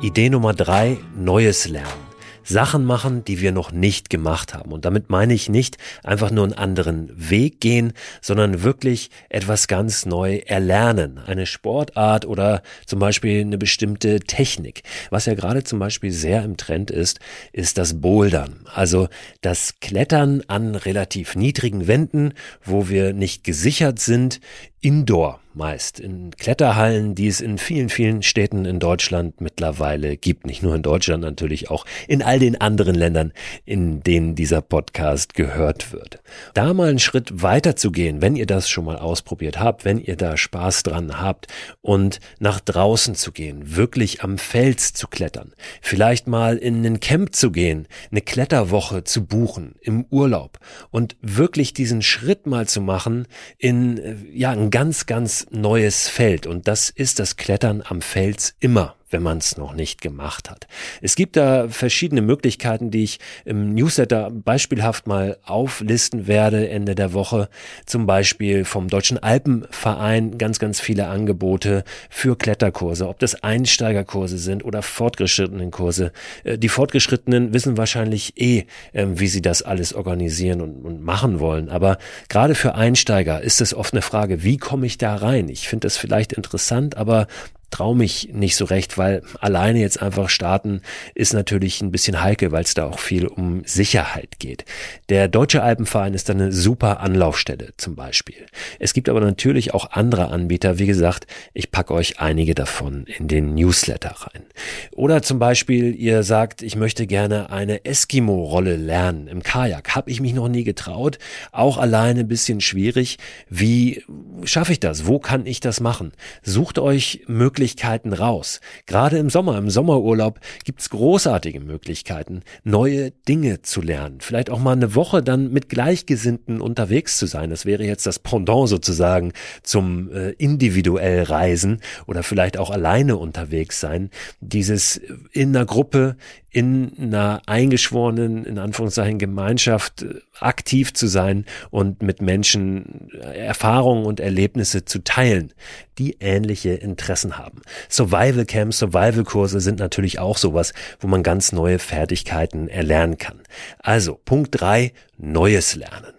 Idee 0.00 0.30
Nummer 0.30 0.54
drei, 0.54 0.98
Neues 1.16 1.68
lernen. 1.68 2.07
Sachen 2.48 2.84
machen, 2.84 3.24
die 3.24 3.40
wir 3.40 3.52
noch 3.52 3.72
nicht 3.72 4.10
gemacht 4.10 4.54
haben. 4.54 4.72
Und 4.72 4.84
damit 4.84 5.10
meine 5.10 5.34
ich 5.34 5.48
nicht 5.48 5.76
einfach 6.02 6.30
nur 6.30 6.44
einen 6.44 6.54
anderen 6.54 7.10
Weg 7.14 7.60
gehen, 7.60 7.92
sondern 8.22 8.62
wirklich 8.62 9.10
etwas 9.28 9.68
ganz 9.68 10.06
neu 10.06 10.38
erlernen. 10.46 11.18
Eine 11.18 11.46
Sportart 11.46 12.24
oder 12.24 12.62
zum 12.86 12.98
Beispiel 12.98 13.42
eine 13.42 13.58
bestimmte 13.58 14.20
Technik. 14.20 14.82
Was 15.10 15.26
ja 15.26 15.34
gerade 15.34 15.62
zum 15.62 15.78
Beispiel 15.78 16.10
sehr 16.10 16.42
im 16.42 16.56
Trend 16.56 16.90
ist, 16.90 17.20
ist 17.52 17.76
das 17.76 18.00
Bouldern. 18.00 18.60
Also 18.74 19.08
das 19.42 19.80
Klettern 19.80 20.42
an 20.48 20.74
relativ 20.74 21.36
niedrigen 21.36 21.86
Wänden, 21.86 22.32
wo 22.64 22.88
wir 22.88 23.12
nicht 23.12 23.44
gesichert 23.44 23.98
sind, 23.98 24.40
indoor 24.80 25.40
meist 25.58 25.98
in 26.00 26.30
Kletterhallen, 26.30 27.14
die 27.14 27.26
es 27.26 27.42
in 27.42 27.58
vielen, 27.58 27.90
vielen 27.90 28.22
Städten 28.22 28.64
in 28.64 28.78
Deutschland 28.78 29.40
mittlerweile 29.40 30.16
gibt. 30.16 30.46
Nicht 30.46 30.62
nur 30.62 30.74
in 30.74 30.82
Deutschland, 30.82 31.22
natürlich 31.22 31.68
auch 31.68 31.84
in 32.06 32.22
all 32.22 32.38
den 32.38 32.58
anderen 32.58 32.94
Ländern, 32.94 33.32
in 33.66 34.00
denen 34.02 34.36
dieser 34.36 34.62
Podcast 34.62 35.34
gehört 35.34 35.92
wird. 35.92 36.20
Da 36.54 36.72
mal 36.72 36.88
einen 36.88 37.00
Schritt 37.00 37.42
weiter 37.42 37.76
zu 37.76 37.90
gehen, 37.90 38.22
wenn 38.22 38.36
ihr 38.36 38.46
das 38.46 38.70
schon 38.70 38.84
mal 38.84 38.96
ausprobiert 38.96 39.58
habt, 39.58 39.84
wenn 39.84 39.98
ihr 39.98 40.16
da 40.16 40.36
Spaß 40.36 40.84
dran 40.84 41.20
habt 41.20 41.48
und 41.82 42.20
nach 42.38 42.60
draußen 42.60 43.16
zu 43.16 43.32
gehen, 43.32 43.76
wirklich 43.76 44.22
am 44.22 44.38
Fels 44.38 44.92
zu 44.92 45.08
klettern, 45.08 45.52
vielleicht 45.82 46.28
mal 46.28 46.56
in 46.56 46.86
ein 46.86 47.00
Camp 47.00 47.34
zu 47.34 47.50
gehen, 47.50 47.88
eine 48.12 48.20
Kletterwoche 48.20 49.02
zu 49.02 49.26
buchen 49.26 49.74
im 49.80 50.04
Urlaub 50.10 50.60
und 50.90 51.16
wirklich 51.20 51.74
diesen 51.74 52.00
Schritt 52.00 52.46
mal 52.46 52.68
zu 52.68 52.80
machen 52.80 53.26
in, 53.58 53.98
äh, 53.98 54.14
ja, 54.32 54.52
ein 54.52 54.70
ganz, 54.70 55.06
ganz 55.06 55.47
neues 55.50 56.08
Feld. 56.08 56.46
Und 56.46 56.68
das 56.68 56.90
ist 56.90 57.18
das 57.18 57.36
Klettern 57.36 57.82
am 57.86 58.02
Fels 58.02 58.54
immer 58.60 58.94
wenn 59.10 59.22
man 59.22 59.38
es 59.38 59.56
noch 59.56 59.74
nicht 59.74 60.00
gemacht 60.00 60.50
hat. 60.50 60.66
Es 61.00 61.16
gibt 61.16 61.36
da 61.36 61.68
verschiedene 61.68 62.22
Möglichkeiten, 62.22 62.90
die 62.90 63.04
ich 63.04 63.18
im 63.44 63.74
Newsletter 63.74 64.30
beispielhaft 64.30 65.06
mal 65.06 65.38
auflisten 65.44 66.26
werde 66.26 66.68
Ende 66.68 66.94
der 66.94 67.12
Woche. 67.12 67.48
Zum 67.86 68.06
Beispiel 68.06 68.64
vom 68.64 68.88
Deutschen 68.88 69.18
Alpenverein 69.18 70.38
ganz, 70.38 70.58
ganz 70.58 70.80
viele 70.80 71.08
Angebote 71.08 71.84
für 72.10 72.36
Kletterkurse, 72.36 73.08
ob 73.08 73.18
das 73.18 73.42
Einsteigerkurse 73.42 74.38
sind 74.38 74.64
oder 74.64 74.82
fortgeschrittenen 74.82 75.70
Kurse. 75.70 76.12
Äh, 76.44 76.58
die 76.58 76.68
Fortgeschrittenen 76.68 77.52
wissen 77.52 77.76
wahrscheinlich 77.76 78.38
eh, 78.40 78.66
ähm, 78.92 79.18
wie 79.18 79.28
sie 79.28 79.42
das 79.42 79.62
alles 79.62 79.94
organisieren 79.94 80.60
und, 80.60 80.84
und 80.84 81.02
machen 81.02 81.40
wollen. 81.40 81.68
Aber 81.68 81.98
gerade 82.28 82.54
für 82.54 82.74
Einsteiger 82.74 83.40
ist 83.40 83.60
es 83.60 83.74
oft 83.74 83.94
eine 83.94 84.02
Frage, 84.02 84.42
wie 84.42 84.56
komme 84.56 84.86
ich 84.86 84.98
da 84.98 85.14
rein? 85.16 85.48
Ich 85.48 85.68
finde 85.68 85.86
das 85.86 85.96
vielleicht 85.96 86.32
interessant, 86.32 86.96
aber 86.96 87.26
traue 87.70 87.94
mich 87.94 88.30
nicht 88.32 88.56
so 88.56 88.64
recht, 88.64 88.96
weil 88.96 89.22
alleine 89.40 89.80
jetzt 89.80 90.00
einfach 90.00 90.30
starten 90.30 90.80
ist 91.14 91.34
natürlich 91.34 91.82
ein 91.82 91.90
bisschen 91.90 92.22
heikel, 92.22 92.50
weil 92.50 92.64
es 92.64 92.74
da 92.74 92.86
auch 92.86 92.98
viel 92.98 93.26
um 93.26 93.62
Sicherheit 93.64 94.38
geht. 94.38 94.64
Der 95.10 95.28
Deutsche 95.28 95.62
Alpenverein 95.62 96.14
ist 96.14 96.28
dann 96.28 96.40
eine 96.40 96.52
super 96.52 97.00
Anlaufstelle 97.00 97.74
zum 97.76 97.94
Beispiel. 97.94 98.46
Es 98.78 98.94
gibt 98.94 99.08
aber 99.08 99.20
natürlich 99.20 99.74
auch 99.74 99.92
andere 99.92 100.28
Anbieter. 100.28 100.78
Wie 100.78 100.86
gesagt, 100.86 101.26
ich 101.52 101.70
packe 101.70 101.92
euch 101.92 102.20
einige 102.20 102.54
davon 102.54 103.04
in 103.06 103.28
den 103.28 103.54
Newsletter 103.54 104.14
rein. 104.18 104.44
Oder 104.92 105.22
zum 105.22 105.38
Beispiel, 105.38 105.94
ihr 105.94 106.22
sagt, 106.22 106.62
ich 106.62 106.74
möchte 106.74 107.06
gerne 107.06 107.50
eine 107.50 107.84
Eskimo-Rolle 107.84 108.76
lernen 108.76 109.28
im 109.28 109.42
Kajak. 109.42 109.94
Habe 109.94 110.10
ich 110.10 110.20
mich 110.20 110.32
noch 110.32 110.48
nie 110.48 110.64
getraut. 110.64 111.18
Auch 111.52 111.76
alleine 111.76 112.20
ein 112.20 112.28
bisschen 112.28 112.60
schwierig. 112.60 113.18
Wie 113.50 114.04
schaffe 114.44 114.72
ich 114.72 114.80
das? 114.80 115.06
Wo 115.06 115.18
kann 115.18 115.44
ich 115.44 115.60
das 115.60 115.80
machen? 115.80 116.12
Sucht 116.42 116.78
euch 116.78 117.24
möglichst 117.26 117.57
Möglichkeiten 117.58 118.12
raus. 118.12 118.60
Gerade 118.86 119.18
im 119.18 119.30
Sommer, 119.30 119.58
im 119.58 119.68
Sommerurlaub 119.68 120.38
gibt's 120.62 120.90
großartige 120.90 121.58
Möglichkeiten, 121.58 122.42
neue 122.62 123.10
Dinge 123.10 123.62
zu 123.62 123.80
lernen. 123.82 124.20
Vielleicht 124.20 124.48
auch 124.48 124.60
mal 124.60 124.76
eine 124.76 124.94
Woche 124.94 125.24
dann 125.24 125.50
mit 125.50 125.68
Gleichgesinnten 125.68 126.60
unterwegs 126.60 127.18
zu 127.18 127.26
sein. 127.26 127.50
Das 127.50 127.66
wäre 127.66 127.82
jetzt 127.82 128.06
das 128.06 128.20
Pendant 128.20 128.68
sozusagen 128.68 129.32
zum 129.64 130.08
äh, 130.12 130.30
individuell 130.38 131.24
Reisen 131.24 131.80
oder 132.06 132.22
vielleicht 132.22 132.58
auch 132.58 132.70
alleine 132.70 133.16
unterwegs 133.16 133.80
sein. 133.80 134.10
Dieses 134.40 135.00
in 135.32 135.56
einer 135.56 135.66
Gruppe 135.66 136.16
in 136.58 136.92
einer 136.98 137.40
eingeschworenen, 137.46 138.44
in 138.44 138.58
Anführungszeichen, 138.58 139.20
Gemeinschaft 139.20 140.02
äh, 140.02 140.14
aktiv 140.40 140.92
zu 140.92 141.06
sein 141.06 141.44
und 141.70 142.02
mit 142.02 142.20
Menschen 142.20 143.10
äh, 143.12 143.46
Erfahrungen 143.46 144.04
und 144.04 144.18
Erlebnisse 144.18 144.84
zu 144.84 145.04
teilen, 145.04 145.52
die 145.98 146.16
ähnliche 146.18 146.70
Interessen 146.70 147.38
haben. 147.38 147.62
Survival 147.88 148.44
Camps, 148.44 148.78
Survival 148.78 149.22
Kurse 149.22 149.60
sind 149.60 149.78
natürlich 149.78 150.18
auch 150.18 150.36
sowas, 150.36 150.72
wo 150.98 151.06
man 151.06 151.22
ganz 151.22 151.52
neue 151.52 151.78
Fertigkeiten 151.78 152.66
erlernen 152.66 153.18
kann. 153.18 153.38
Also, 153.78 154.18
Punkt 154.24 154.60
drei: 154.60 154.92
Neues 155.16 155.76
lernen. 155.76 156.12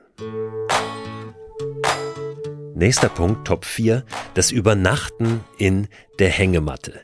Nächster 2.75 3.10
Punkt, 3.10 3.46
Top 3.46 3.65
4, 3.65 4.05
das 4.36 4.51
Übernachten 4.51 5.41
in 5.58 5.89
der 6.17 6.29
Hängematte. 6.29 7.01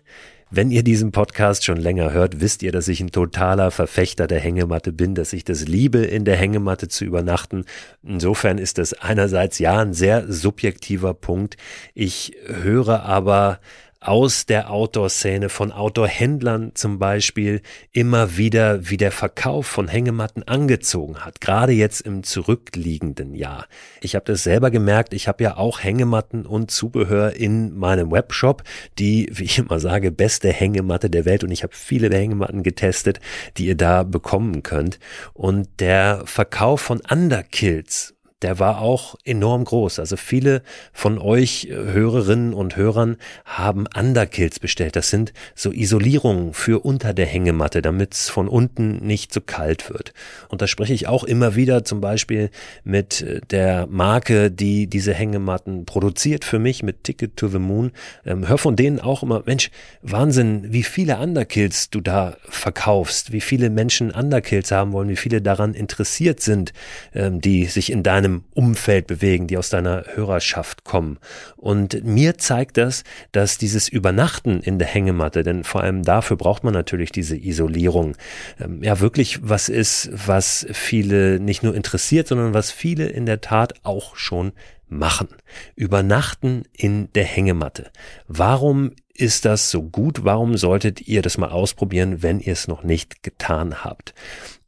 Wenn 0.55 0.71
ihr 0.71 0.83
diesen 0.83 1.11
Podcast 1.11 1.65
schon 1.65 1.75
länger 1.75 2.13
hört, 2.13 2.39
wisst 2.39 2.63
ihr, 2.63 2.71
dass 2.71 2.87
ich 2.87 3.01
ein 3.01 3.11
totaler 3.11 3.71
Verfechter 3.71 4.25
der 4.25 4.39
Hängematte 4.39 4.93
bin, 4.93 5.13
dass 5.13 5.33
ich 5.33 5.43
das 5.43 5.67
liebe, 5.67 5.97
in 5.97 6.23
der 6.23 6.37
Hängematte 6.37 6.87
zu 6.87 7.03
übernachten. 7.03 7.65
Insofern 8.03 8.57
ist 8.57 8.77
das 8.77 8.93
einerseits 8.93 9.59
ja 9.59 9.81
ein 9.81 9.93
sehr 9.93 10.31
subjektiver 10.31 11.13
Punkt. 11.13 11.57
Ich 11.93 12.37
höre 12.47 13.03
aber 13.03 13.59
aus 14.07 14.45
der 14.45 14.71
Outdoor-Szene, 14.71 15.49
von 15.49 15.71
Outdoor-Händlern 15.71 16.71
zum 16.75 16.99
Beispiel, 16.99 17.61
immer 17.91 18.37
wieder, 18.37 18.89
wie 18.89 18.97
der 18.97 19.11
Verkauf 19.11 19.67
von 19.67 19.87
Hängematten 19.87 20.43
angezogen 20.43 21.25
hat, 21.25 21.41
gerade 21.41 21.73
jetzt 21.73 22.01
im 22.01 22.23
zurückliegenden 22.23 23.35
Jahr. 23.35 23.67
Ich 24.01 24.15
habe 24.15 24.25
das 24.25 24.43
selber 24.43 24.71
gemerkt, 24.71 25.13
ich 25.13 25.27
habe 25.27 25.43
ja 25.43 25.57
auch 25.57 25.83
Hängematten 25.83 26.45
und 26.45 26.71
Zubehör 26.71 27.33
in 27.33 27.77
meinem 27.77 28.11
Webshop, 28.11 28.63
die, 28.97 29.29
wie 29.31 29.43
ich 29.43 29.59
immer 29.59 29.79
sage, 29.79 30.11
beste 30.11 30.49
Hängematte 30.49 31.09
der 31.09 31.25
Welt 31.25 31.43
und 31.43 31.51
ich 31.51 31.63
habe 31.63 31.75
viele 31.75 32.09
der 32.09 32.19
Hängematten 32.19 32.63
getestet, 32.63 33.19
die 33.57 33.67
ihr 33.67 33.75
da 33.75 34.03
bekommen 34.03 34.63
könnt. 34.63 34.99
Und 35.33 35.79
der 35.79 36.23
Verkauf 36.25 36.81
von 36.81 37.01
Underkills 37.09 38.14
der 38.41 38.59
war 38.59 38.81
auch 38.81 39.15
enorm 39.23 39.63
groß. 39.63 39.99
Also 39.99 40.17
viele 40.17 40.61
von 40.91 41.19
euch 41.19 41.65
äh, 41.65 41.73
Hörerinnen 41.73 42.53
und 42.53 42.75
Hörern 42.75 43.15
haben 43.45 43.85
Underkills 43.97 44.59
bestellt. 44.59 44.97
Das 44.97 45.09
sind 45.09 45.33
so 45.55 45.71
Isolierungen 45.71 46.53
für 46.53 46.83
unter 46.83 47.13
der 47.13 47.27
Hängematte, 47.27 47.81
damit 47.81 48.13
es 48.13 48.29
von 48.29 48.49
unten 48.49 48.97
nicht 48.97 49.33
so 49.33 49.39
kalt 49.39 49.89
wird. 49.89 50.13
Und 50.49 50.61
da 50.61 50.67
spreche 50.67 50.93
ich 50.93 51.07
auch 51.07 51.23
immer 51.23 51.55
wieder 51.55 51.85
zum 51.85 52.01
Beispiel 52.01 52.49
mit 52.83 53.21
äh, 53.21 53.39
der 53.49 53.87
Marke, 53.87 54.51
die 54.51 54.87
diese 54.87 55.13
Hängematten 55.13 55.85
produziert 55.85 56.43
für 56.43 56.59
mich 56.59 56.83
mit 56.83 57.05
Ticket 57.05 57.37
to 57.37 57.47
the 57.47 57.59
Moon. 57.59 57.93
Ähm, 58.25 58.49
hör 58.49 58.57
von 58.57 58.75
denen 58.75 58.99
auch 58.99 59.23
immer, 59.23 59.43
Mensch, 59.45 59.71
Wahnsinn, 60.01 60.73
wie 60.73 60.83
viele 60.83 61.19
Underkills 61.19 61.89
du 61.89 62.01
da 62.01 62.35
verkaufst, 62.49 63.31
wie 63.31 63.41
viele 63.41 63.69
Menschen 63.69 64.11
Underkills 64.11 64.71
haben 64.71 64.91
wollen, 64.91 65.07
wie 65.07 65.15
viele 65.15 65.41
daran 65.41 65.73
interessiert 65.73 66.41
sind, 66.41 66.73
ähm, 67.13 67.39
die 67.39 67.65
sich 67.65 67.91
in 67.91 68.03
deinem 68.03 68.24
deinem 68.25 68.43
Umfeld 68.53 69.07
bewegen, 69.07 69.47
die 69.47 69.57
aus 69.57 69.69
deiner 69.69 70.03
Hörerschaft 70.13 70.83
kommen. 70.83 71.19
Und 71.55 72.03
mir 72.03 72.37
zeigt 72.37 72.77
das, 72.77 73.03
dass 73.31 73.57
dieses 73.57 73.87
Übernachten 73.87 74.59
in 74.61 74.79
der 74.79 74.87
Hängematte, 74.87 75.43
denn 75.43 75.63
vor 75.63 75.81
allem 75.81 76.03
dafür 76.03 76.37
braucht 76.37 76.63
man 76.63 76.73
natürlich 76.73 77.11
diese 77.11 77.37
Isolierung, 77.37 78.15
ähm, 78.59 78.83
ja 78.83 78.99
wirklich 78.99 79.39
was 79.41 79.69
ist, 79.69 80.09
was 80.11 80.65
viele 80.71 81.39
nicht 81.39 81.63
nur 81.63 81.75
interessiert, 81.75 82.27
sondern 82.27 82.53
was 82.53 82.71
viele 82.71 83.05
in 83.05 83.25
der 83.25 83.41
Tat 83.41 83.73
auch 83.83 84.15
schon 84.15 84.53
machen. 84.87 85.29
Übernachten 85.75 86.63
in 86.73 87.11
der 87.13 87.25
Hängematte. 87.25 87.91
Warum 88.27 88.91
ist 89.13 89.45
das 89.45 89.71
so 89.71 89.81
gut? 89.83 90.23
Warum 90.23 90.57
solltet 90.57 91.07
ihr 91.07 91.21
das 91.21 91.37
mal 91.37 91.49
ausprobieren, 91.49 92.21
wenn 92.21 92.39
ihr 92.39 92.53
es 92.53 92.67
noch 92.67 92.83
nicht 92.83 93.23
getan 93.23 93.83
habt? 93.83 94.13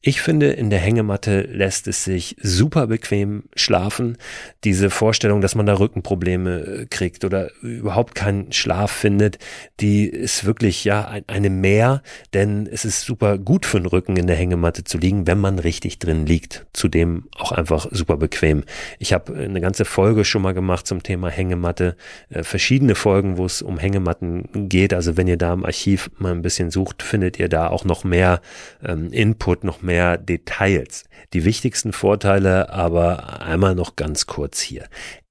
Ich 0.02 0.22
finde, 0.22 0.52
in 0.52 0.70
der 0.70 0.78
Hängematte 0.80 1.42
lässt 1.42 1.88
es 1.88 2.04
sich 2.04 2.36
super 2.40 2.86
bequem 2.86 3.46
schlafen. 3.56 4.18
Diese 4.64 4.92
Vorstellung, 4.92 5.42
dass 5.42 5.56
man 5.56 5.66
da 5.66 5.80
Rückenprobleme 5.80 6.60
äh, 6.60 6.86
kriegt 6.86 7.26
oder 7.26 7.50
überhaupt 7.62 8.14
keinen 8.14 8.52
Schlaf 8.52 8.92
findet, 8.92 9.40
die 9.80 10.06
ist 10.06 10.46
wirklich 10.46 10.84
ja 10.84 11.12
eine 11.26 11.50
Mehr, 11.50 12.04
denn 12.36 12.70
es 12.72 12.86
ist 12.86 13.02
super 13.02 13.40
gut 13.40 13.66
für 13.66 13.80
den 13.80 13.88
Rücken 13.88 14.18
in 14.18 14.28
der 14.28 14.36
Hängematte 14.36 14.84
zu 14.84 15.00
liegen, 15.00 15.26
wenn 15.26 15.40
man 15.40 15.58
richtig 15.58 15.98
drin 15.98 16.28
liegt. 16.28 16.68
Zudem 16.74 17.28
auch 17.36 17.52
einfach 17.52 17.88
super 17.90 18.18
bequem. 18.18 18.66
Ich 19.00 19.14
habe 19.14 19.34
eine 19.34 19.62
ganze 19.62 19.84
Folge 19.84 20.26
schon 20.26 20.44
mal 20.44 20.54
gemacht 20.54 20.86
zum 20.86 21.02
Thema 21.02 21.30
Hängematte, 21.30 21.98
äh, 22.30 22.44
verschiedene 22.44 22.94
Folgen, 22.94 23.38
wo 23.38 23.46
es 23.46 23.64
um 23.64 23.80
Hängematten 23.80 24.70
geht. 24.70 24.94
Also 24.94 25.18
wenn 25.18 25.28
ihr 25.28 25.38
da 25.38 25.54
im 25.54 25.66
Archiv 25.66 26.12
mal 26.20 26.34
ein 26.34 26.44
bisschen 26.44 26.70
sucht, 26.70 27.02
findet 27.02 27.40
ihr 27.40 27.50
da 27.50 27.68
auch 27.68 27.84
noch 27.84 28.04
mehr 28.04 28.42
ähm, 28.86 29.12
Input, 29.12 29.64
noch 29.64 29.82
mehr 29.82 29.87
mehr 29.88 30.18
Details. 30.18 31.06
Die 31.34 31.44
wichtigsten 31.44 31.92
Vorteile 31.92 32.70
aber 32.70 33.42
einmal 33.42 33.74
noch 33.74 33.96
ganz 33.96 34.28
kurz 34.28 34.62
hier. 34.62 34.88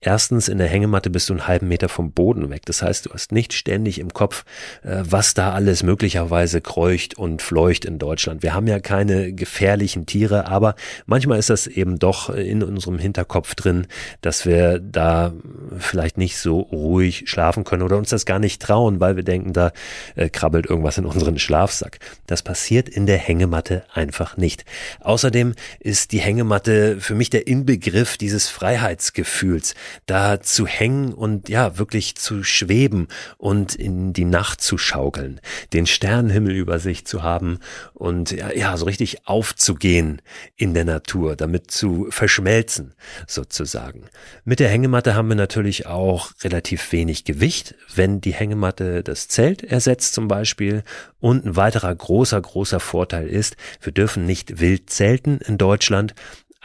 Erstens, 0.07 0.47
in 0.47 0.59
der 0.59 0.69
Hängematte 0.69 1.11
bist 1.11 1.29
du 1.29 1.33
einen 1.33 1.49
halben 1.49 1.66
Meter 1.66 1.88
vom 1.88 2.12
Boden 2.12 2.49
weg. 2.49 2.62
Das 2.66 2.81
heißt, 2.81 3.07
du 3.07 3.11
hast 3.12 3.33
nicht 3.33 3.53
ständig 3.53 3.99
im 3.99 4.14
Kopf, 4.14 4.45
äh, 4.85 5.03
was 5.03 5.35
da 5.35 5.53
alles 5.53 5.83
möglicherweise 5.83 6.61
kreucht 6.61 7.19
und 7.19 7.42
fleucht 7.42 7.85
in 7.85 7.99
Deutschland. 7.99 8.45
Wir 8.45 8.55
haben 8.55 8.69
ja 8.69 8.79
keine 8.79 9.33
gefährlichen 9.33 10.07
Tiere, 10.07 10.47
aber 10.47 10.77
manchmal 11.07 11.40
ist 11.40 11.51
das 11.51 11.66
eben 11.66 11.99
doch 11.99 12.31
in 12.31 12.62
unserem 12.62 13.01
Hinterkopf 13.01 13.57
drin, 13.57 13.88
dass 14.21 14.47
wir 14.47 14.79
da 14.79 15.33
vielleicht 15.77 16.19
nicht 16.19 16.38
so 16.38 16.61
ruhig 16.61 17.25
schlafen 17.27 17.64
können 17.64 17.83
oder 17.83 17.97
uns 17.97 18.11
das 18.11 18.27
gar 18.27 18.38
nicht 18.38 18.62
trauen, 18.62 19.01
weil 19.01 19.16
wir 19.16 19.25
denken, 19.25 19.55
da 19.55 19.73
äh, 20.14 20.29
krabbelt 20.29 20.66
irgendwas 20.66 20.99
in 20.99 21.07
unseren 21.07 21.40
Schlafsack. 21.40 21.99
Das 22.29 22.42
passiert 22.42 22.88
in 22.88 23.07
der 23.07 23.19
Hängematte 23.19 23.83
einfach 23.92 24.37
nicht. 24.37 24.66
Außerdem 25.01 25.55
ist 25.81 26.12
die 26.12 26.21
Hängematte 26.21 27.01
für 27.01 27.16
mich 27.16 27.29
der 27.29 27.49
Inbegriff 27.49 28.16
dieses 28.16 28.49
Freiheitsgefühls 28.49 29.75
da 30.04 30.40
zu 30.40 30.66
hängen 30.66 31.14
und 31.14 31.48
ja, 31.48 31.78
wirklich 31.78 32.16
zu 32.16 32.44
schweben 32.44 33.09
und 33.38 33.74
in 33.74 34.12
die 34.12 34.24
Nacht 34.24 34.61
zu 34.61 34.78
schaukeln, 34.78 35.40
den 35.72 35.87
Sternenhimmel 35.87 36.54
über 36.54 36.78
sich 36.78 37.06
zu 37.06 37.22
haben 37.22 37.61
und 37.94 38.30
ja, 38.30 38.52
ja, 38.52 38.76
so 38.76 38.85
richtig 38.85 39.26
aufzugehen 39.26 40.20
in 40.56 40.74
der 40.74 40.85
Natur, 40.85 41.37
damit 41.37 41.70
zu 41.70 42.09
verschmelzen 42.11 42.94
sozusagen. 43.26 44.04
Mit 44.44 44.61
der 44.61 44.68
Hängematte 44.68 45.14
haben 45.14 45.28
wir 45.28 45.37
natürlich 45.37 45.87
auch 45.87 46.32
relativ 46.42 46.92
wenig 46.92 47.24
Gewicht, 47.24 47.74
wenn 47.94 48.20
die 48.20 48.35
Hängematte 48.35 49.02
das 49.02 49.28
Zelt 49.28 49.62
ersetzt 49.62 50.14
zum 50.14 50.28
Beispiel. 50.28 50.82
Und 51.20 51.44
ein 51.44 51.56
weiterer 51.56 51.94
großer, 51.94 52.40
großer 52.40 52.80
Vorteil 52.80 53.28
ist, 53.28 53.56
wir 53.80 53.92
dürfen 53.92 54.26
nicht 54.26 54.61
wild 54.61 54.90
zelten 54.90 55.38
in 55.38 55.59
Deutschland. 55.59 56.14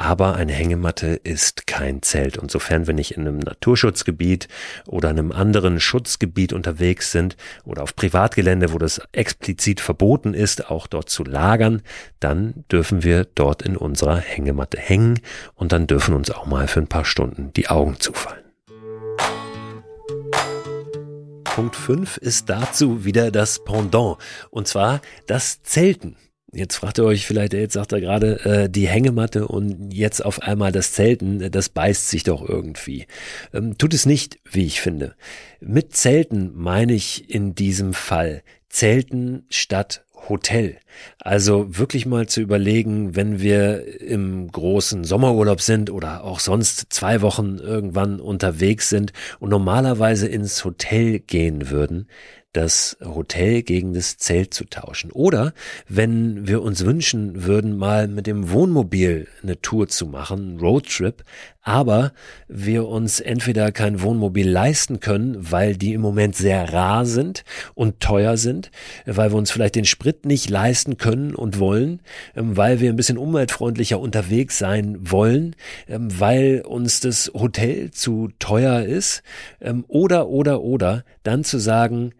Aber 0.01 0.33
eine 0.33 0.51
Hängematte 0.51 1.09
ist 1.09 1.67
kein 1.67 2.01
Zelt. 2.01 2.39
Und 2.39 2.49
sofern 2.49 2.87
wir 2.87 2.95
nicht 2.95 3.11
in 3.11 3.27
einem 3.27 3.37
Naturschutzgebiet 3.37 4.47
oder 4.87 5.09
einem 5.09 5.31
anderen 5.31 5.79
Schutzgebiet 5.79 6.53
unterwegs 6.53 7.11
sind 7.11 7.37
oder 7.65 7.83
auf 7.83 7.95
Privatgelände, 7.95 8.73
wo 8.73 8.79
das 8.79 8.99
explizit 9.11 9.79
verboten 9.79 10.33
ist, 10.33 10.71
auch 10.71 10.87
dort 10.87 11.09
zu 11.09 11.23
lagern, 11.23 11.83
dann 12.19 12.65
dürfen 12.71 13.03
wir 13.03 13.25
dort 13.25 13.61
in 13.61 13.77
unserer 13.77 14.17
Hängematte 14.17 14.79
hängen 14.79 15.19
und 15.53 15.71
dann 15.71 15.85
dürfen 15.85 16.15
uns 16.15 16.31
auch 16.31 16.47
mal 16.47 16.67
für 16.67 16.79
ein 16.79 16.87
paar 16.87 17.05
Stunden 17.05 17.53
die 17.53 17.69
Augen 17.69 17.99
zufallen. 17.99 18.41
Punkt 21.43 21.75
5 21.75 22.17
ist 22.17 22.49
dazu 22.49 23.05
wieder 23.05 23.29
das 23.29 23.63
Pendant, 23.63 24.17
und 24.49 24.67
zwar 24.67 24.99
das 25.27 25.61
Zelten. 25.61 26.15
Jetzt 26.53 26.75
fragt 26.75 26.99
ihr 26.99 27.05
euch 27.05 27.25
vielleicht, 27.25 27.53
jetzt 27.53 27.73
sagt 27.73 27.93
er 27.93 28.01
gerade, 28.01 28.43
äh, 28.43 28.69
die 28.69 28.87
Hängematte 28.87 29.47
und 29.47 29.93
jetzt 29.93 30.23
auf 30.23 30.41
einmal 30.41 30.73
das 30.73 30.91
Zelten, 30.91 31.49
das 31.49 31.69
beißt 31.69 32.09
sich 32.09 32.23
doch 32.23 32.47
irgendwie. 32.47 33.07
Ähm, 33.53 33.77
tut 33.77 33.93
es 33.93 34.05
nicht, 34.05 34.39
wie 34.43 34.65
ich 34.65 34.81
finde. 34.81 35.15
Mit 35.61 35.95
Zelten 35.95 36.51
meine 36.53 36.93
ich 36.93 37.29
in 37.33 37.55
diesem 37.55 37.93
Fall 37.93 38.43
Zelten 38.67 39.45
statt 39.49 40.03
Hotel. 40.29 40.77
Also 41.19 41.77
wirklich 41.77 42.05
mal 42.05 42.27
zu 42.27 42.41
überlegen, 42.41 43.15
wenn 43.15 43.39
wir 43.39 44.01
im 44.01 44.51
großen 44.51 45.03
Sommerurlaub 45.03 45.61
sind 45.61 45.89
oder 45.89 46.23
auch 46.23 46.39
sonst 46.39 46.87
zwei 46.89 47.21
Wochen 47.21 47.57
irgendwann 47.57 48.19
unterwegs 48.19 48.89
sind 48.89 49.13
und 49.39 49.49
normalerweise 49.49 50.27
ins 50.27 50.63
Hotel 50.63 51.19
gehen 51.19 51.69
würden, 51.69 52.07
das 52.53 52.97
Hotel 53.03 53.61
gegen 53.63 53.93
das 53.93 54.17
Zelt 54.17 54.53
zu 54.53 54.65
tauschen. 54.65 55.11
Oder 55.11 55.53
wenn 55.87 56.47
wir 56.47 56.61
uns 56.61 56.85
wünschen 56.85 57.45
würden, 57.45 57.77
mal 57.77 58.07
mit 58.07 58.27
dem 58.27 58.51
Wohnmobil 58.51 59.27
eine 59.41 59.61
Tour 59.61 59.87
zu 59.87 60.05
machen, 60.05 60.59
Roadtrip, 60.59 61.23
aber 61.61 62.11
wir 62.47 62.87
uns 62.87 63.19
entweder 63.19 63.71
kein 63.71 64.01
Wohnmobil 64.01 64.49
leisten 64.49 64.99
können, 64.99 65.51
weil 65.51 65.77
die 65.77 65.93
im 65.93 66.01
Moment 66.01 66.35
sehr 66.35 66.73
rar 66.73 67.05
sind 67.05 67.43
und 67.75 67.99
teuer 67.99 68.35
sind, 68.37 68.71
weil 69.05 69.31
wir 69.31 69.37
uns 69.37 69.51
vielleicht 69.51 69.75
den 69.75 69.85
Sprit 69.85 70.25
nicht 70.25 70.49
leisten 70.49 70.97
können 70.97 71.35
und 71.35 71.59
wollen, 71.59 72.01
ähm, 72.35 72.57
weil 72.57 72.79
wir 72.79 72.89
ein 72.89 72.95
bisschen 72.95 73.17
umweltfreundlicher 73.17 73.99
unterwegs 73.99 74.57
sein 74.57 74.97
wollen, 74.99 75.55
ähm, 75.87 76.07
weil 76.19 76.63
uns 76.65 76.99
das 76.99 77.31
Hotel 77.33 77.91
zu 77.91 78.29
teuer 78.39 78.81
ist, 78.81 79.21
ähm, 79.61 79.85
oder, 79.87 80.27
oder, 80.27 80.61
oder, 80.61 81.05
dann 81.23 81.43
zu 81.43 81.59
sagen, 81.59 82.13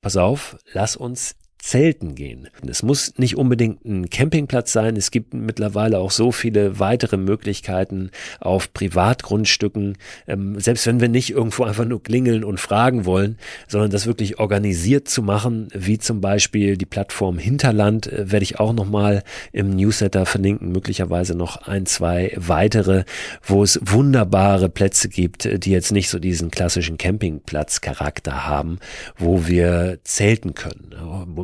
pass 0.00 0.16
auf, 0.16 0.56
lass 0.72 0.96
uns 0.96 1.36
Zelten 1.62 2.14
gehen. 2.14 2.48
Es 2.66 2.82
muss 2.82 3.14
nicht 3.18 3.36
unbedingt 3.36 3.84
ein 3.84 4.08
Campingplatz 4.08 4.72
sein. 4.72 4.96
Es 4.96 5.10
gibt 5.10 5.34
mittlerweile 5.34 5.98
auch 5.98 6.10
so 6.10 6.32
viele 6.32 6.78
weitere 6.78 7.16
Möglichkeiten 7.16 8.10
auf 8.40 8.72
Privatgrundstücken. 8.72 9.98
Ähm, 10.26 10.58
selbst 10.58 10.86
wenn 10.86 11.00
wir 11.00 11.08
nicht 11.08 11.30
irgendwo 11.30 11.64
einfach 11.64 11.84
nur 11.84 12.02
klingeln 12.02 12.44
und 12.44 12.58
fragen 12.58 13.04
wollen, 13.04 13.38
sondern 13.68 13.90
das 13.90 14.06
wirklich 14.06 14.38
organisiert 14.38 15.08
zu 15.08 15.22
machen, 15.22 15.68
wie 15.74 15.98
zum 15.98 16.20
Beispiel 16.20 16.76
die 16.76 16.86
Plattform 16.86 17.38
Hinterland, 17.38 18.06
äh, 18.06 18.30
werde 18.30 18.44
ich 18.44 18.58
auch 18.58 18.72
nochmal 18.72 19.22
im 19.52 19.70
Newsletter 19.70 20.26
verlinken. 20.26 20.72
Möglicherweise 20.72 21.34
noch 21.34 21.68
ein, 21.68 21.86
zwei 21.86 22.32
weitere, 22.36 23.04
wo 23.42 23.62
es 23.62 23.78
wunderbare 23.82 24.68
Plätze 24.68 25.08
gibt, 25.08 25.46
äh, 25.46 25.58
die 25.58 25.70
jetzt 25.70 25.92
nicht 25.92 26.08
so 26.08 26.18
diesen 26.18 26.50
klassischen 26.50 26.96
Campingplatzcharakter 26.96 28.46
haben, 28.46 28.78
wo 29.18 29.46
wir 29.46 29.98
zelten 30.04 30.54
können 30.54 30.94